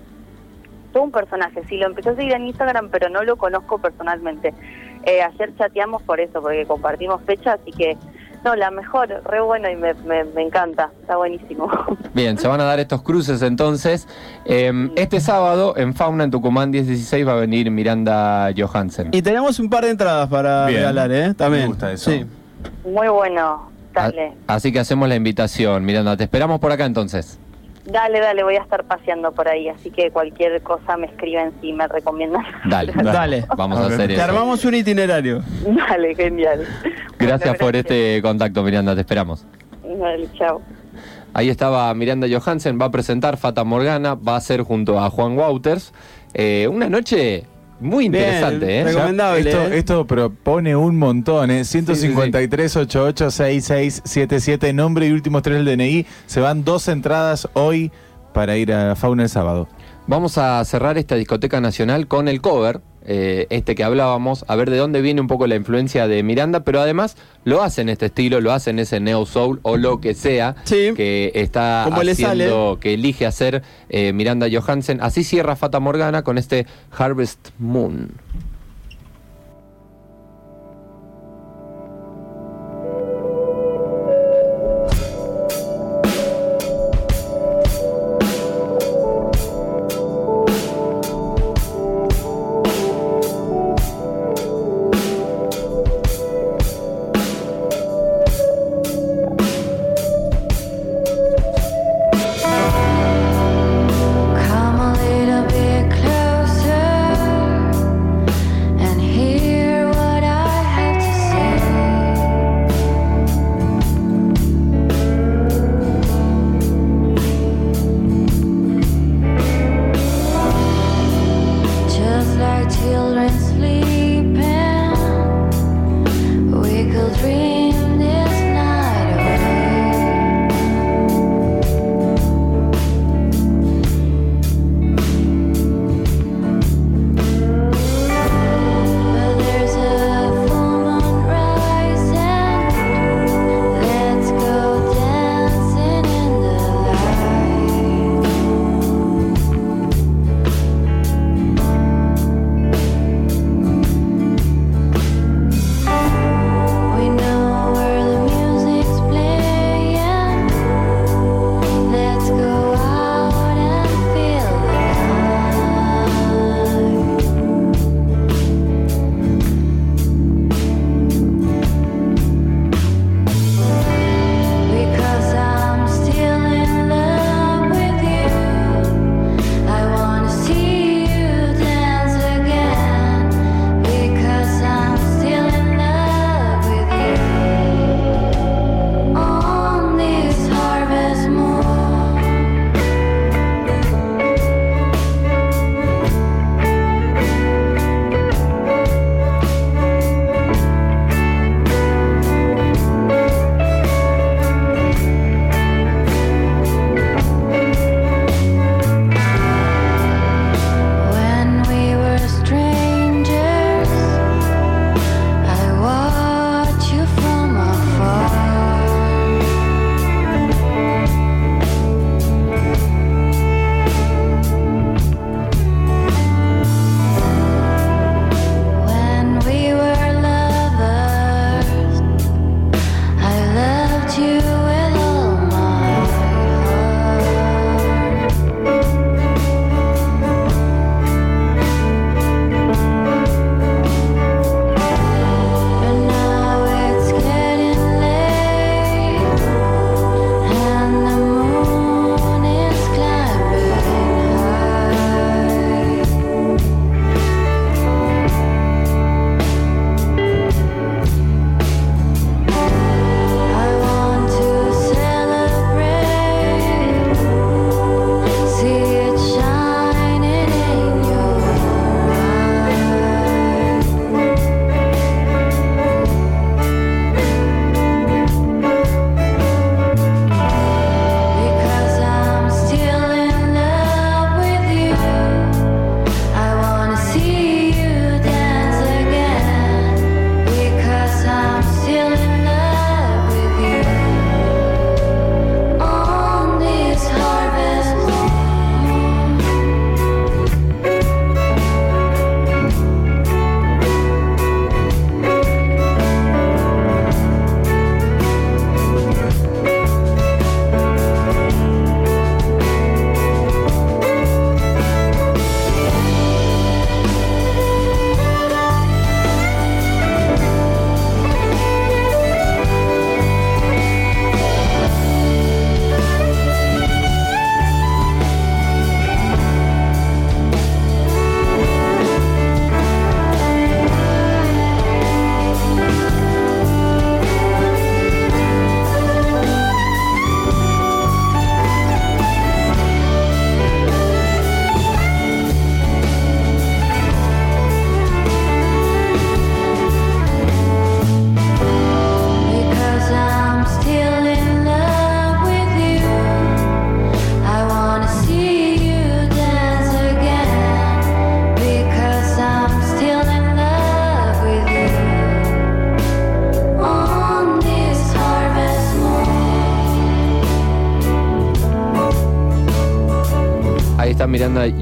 todo 0.93 1.05
un 1.05 1.11
personaje. 1.13 1.63
Sí, 1.69 1.77
lo 1.79 1.87
empecé 1.87 2.11
a 2.11 2.15
seguir 2.17 2.33
en 2.35 2.47
Instagram, 2.47 2.89
pero 2.91 3.09
no 3.09 3.23
lo 3.23 3.37
conozco 3.37 3.79
personalmente. 3.79 4.53
Eh, 5.07 5.23
ayer 5.23 5.51
chateamos 5.57 6.03
por 6.03 6.21
eso, 6.21 6.43
porque 6.43 6.67
compartimos 6.67 7.23
fecha, 7.25 7.55
así 7.55 7.71
que, 7.73 7.97
no, 8.45 8.57
la 8.57 8.71
mejor, 8.71 9.09
re 9.25 9.41
bueno 9.41 9.69
y 9.71 9.77
me, 9.77 9.95
me, 9.95 10.25
me 10.25 10.43
encanta, 10.43 10.91
está 11.01 11.17
buenísimo. 11.17 11.71
Bien, 12.15 12.39
se 12.39 12.49
van 12.49 12.61
a 12.61 12.65
dar 12.65 12.81
estos 12.81 13.03
cruces 13.03 13.43
entonces. 13.43 14.09
Eh, 14.45 14.91
este 14.97 15.21
sábado 15.21 15.75
en 15.77 15.95
Fauna, 15.95 16.25
en 16.25 16.31
Tucumán 16.31 16.71
1016, 16.71 17.27
va 17.27 17.33
a 17.33 17.37
venir 17.37 17.71
Miranda 17.71 18.51
Johansen. 18.57 19.09
Y 19.13 19.23
tenemos 19.23 19.59
un 19.59 19.69
par 19.71 19.85
de 19.85 19.91
entradas 19.91 20.29
para 20.29 20.67
Bien. 20.67 20.79
regalar, 20.81 21.13
¿eh? 21.13 21.35
También. 21.35 21.63
Me 21.65 21.69
gusta 21.69 21.93
eso. 21.93 22.11
Sí. 22.11 22.25
Muy 22.85 23.09
bueno, 23.09 23.71
dale. 23.93 24.33
A- 24.47 24.55
Así 24.55 24.73
que 24.73 24.81
hacemos 24.81 25.09
la 25.09 25.15
invitación. 25.17 25.85
Miranda, 25.85 26.17
te 26.17 26.25
esperamos 26.25 26.61
por 26.61 26.73
acá 26.73 26.85
entonces. 26.87 27.39
Dale, 27.91 28.21
dale, 28.21 28.43
voy 28.45 28.57
a 28.57 28.61
estar 28.63 28.85
paseando 28.85 29.33
por 29.33 29.49
ahí, 29.49 29.69
así 29.69 29.91
que 29.91 30.11
cualquier 30.11 30.63
cosa 30.63 30.97
me 30.97 31.07
escriben 31.07 31.53
si 31.61 31.73
me 31.73 31.89
recomiendan. 31.89 32.45
Dale, 32.69 32.93
Dale. 33.03 33.45
Vamos 33.57 33.79
a 33.79 33.87
Ok. 33.87 33.93
hacer 33.93 34.07
Te 34.09 34.15
eso. 34.15 34.23
armamos 34.25 34.65
un 34.65 34.75
itinerario. 34.75 35.43
Dale, 35.89 36.15
genial. 36.15 36.67
Gracias 37.19 37.51
Bueno, 37.51 37.59
por 37.59 37.73
gracias. 37.73 37.91
este 37.91 38.23
contacto, 38.23 38.63
Miranda, 38.63 38.95
te 38.95 39.01
esperamos. 39.01 39.47
Dale, 39.83 40.29
chao. 40.35 40.61
Ahí 41.33 41.49
estaba 41.49 41.93
Miranda 41.95 42.27
Johansen, 42.31 42.79
va 42.81 42.87
a 42.87 42.91
presentar 42.91 43.37
Fata 43.37 43.63
Morgana, 43.65 44.15
va 44.15 44.37
a 44.37 44.41
ser 44.41 44.63
junto 44.63 44.99
a 44.99 45.09
Juan 45.11 45.37
Wouters. 45.39 45.93
Eh, 46.35 46.69
una 46.71 46.89
noche 46.89 47.45
muy 47.81 48.09
Bien, 48.09 48.23
interesante, 48.25 48.79
¿eh? 48.79 48.83
recom- 48.85 48.87
Recomendable, 48.95 49.41
Esto, 49.51 49.63
¿eh? 49.67 49.79
esto 49.79 50.07
propone 50.07 50.77
un 50.77 50.97
montón, 50.99 51.51
¿eh? 51.51 51.65
sí, 51.65 51.81
sí. 51.81 51.87
153 51.87 52.77
88 52.77 53.31
6677 53.31 54.73
nombre 54.73 55.07
y 55.07 55.13
últimos 55.13 55.43
tres 55.43 55.65
del 55.65 55.77
DNI. 55.77 56.07
Se 56.27 56.41
van 56.41 56.65
dos 56.65 56.89
entradas 56.89 57.49
hoy 57.55 57.91
para 58.35 58.57
ir 58.57 58.73
a 58.73 58.95
Fauna 58.97 59.25
el 59.25 59.29
sábado. 59.29 59.69
Vamos 60.07 60.39
a 60.39 60.65
cerrar 60.65 60.99
esta 60.99 61.15
discoteca 61.17 61.61
nacional 61.61 62.07
con 62.09 62.29
el 62.29 62.41
cover, 62.41 62.81
eh, 63.07 63.47
este 63.51 63.75
que 63.75 63.83
hablábamos, 63.85 64.45
a 64.49 64.57
ver 64.57 64.71
de 64.71 64.77
dónde 64.77 65.01
viene 65.01 65.21
un 65.21 65.27
poco 65.27 65.47
la 65.47 65.55
influencia 65.57 66.07
de 66.07 66.23
Miranda, 66.23 66.61
pero 66.65 66.81
además 66.81 67.17
lo 67.45 67.63
hacen 67.63 67.89
este 67.89 68.07
estilo, 68.07 68.41
lo 68.41 68.53
hacen 68.53 68.79
ese 68.79 69.01
neo 69.01 69.25
soul 69.27 69.61
o 69.63 69.77
lo 69.77 70.01
que 70.01 70.15
sea 70.15 70.57
Sí. 70.65 70.93
que 70.95 71.33
está 71.35 71.85
haciendo, 71.85 72.79
que 72.81 72.95
elige 72.95 73.27
hacer 73.27 73.63
eh, 73.89 74.13
Miranda 74.13 74.47
Johansen. 74.53 75.01
Así 75.01 75.25
cierra 75.25 75.57
Fata 75.57 75.81
Morgana 75.81 76.23
con 76.23 76.37
este 76.39 76.67
Harvest 76.97 77.49
Moon. 77.59 78.11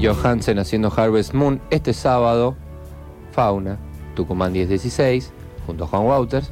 Johansen 0.01 0.57
haciendo 0.57 0.91
Harvest 0.95 1.33
Moon 1.33 1.61
este 1.69 1.93
sábado. 1.93 2.55
Fauna, 3.31 3.77
Tucumán 4.15 4.51
1016, 4.51 5.31
junto 5.67 5.83
a 5.83 5.87
Juan 5.87 6.05
Wouters. 6.05 6.51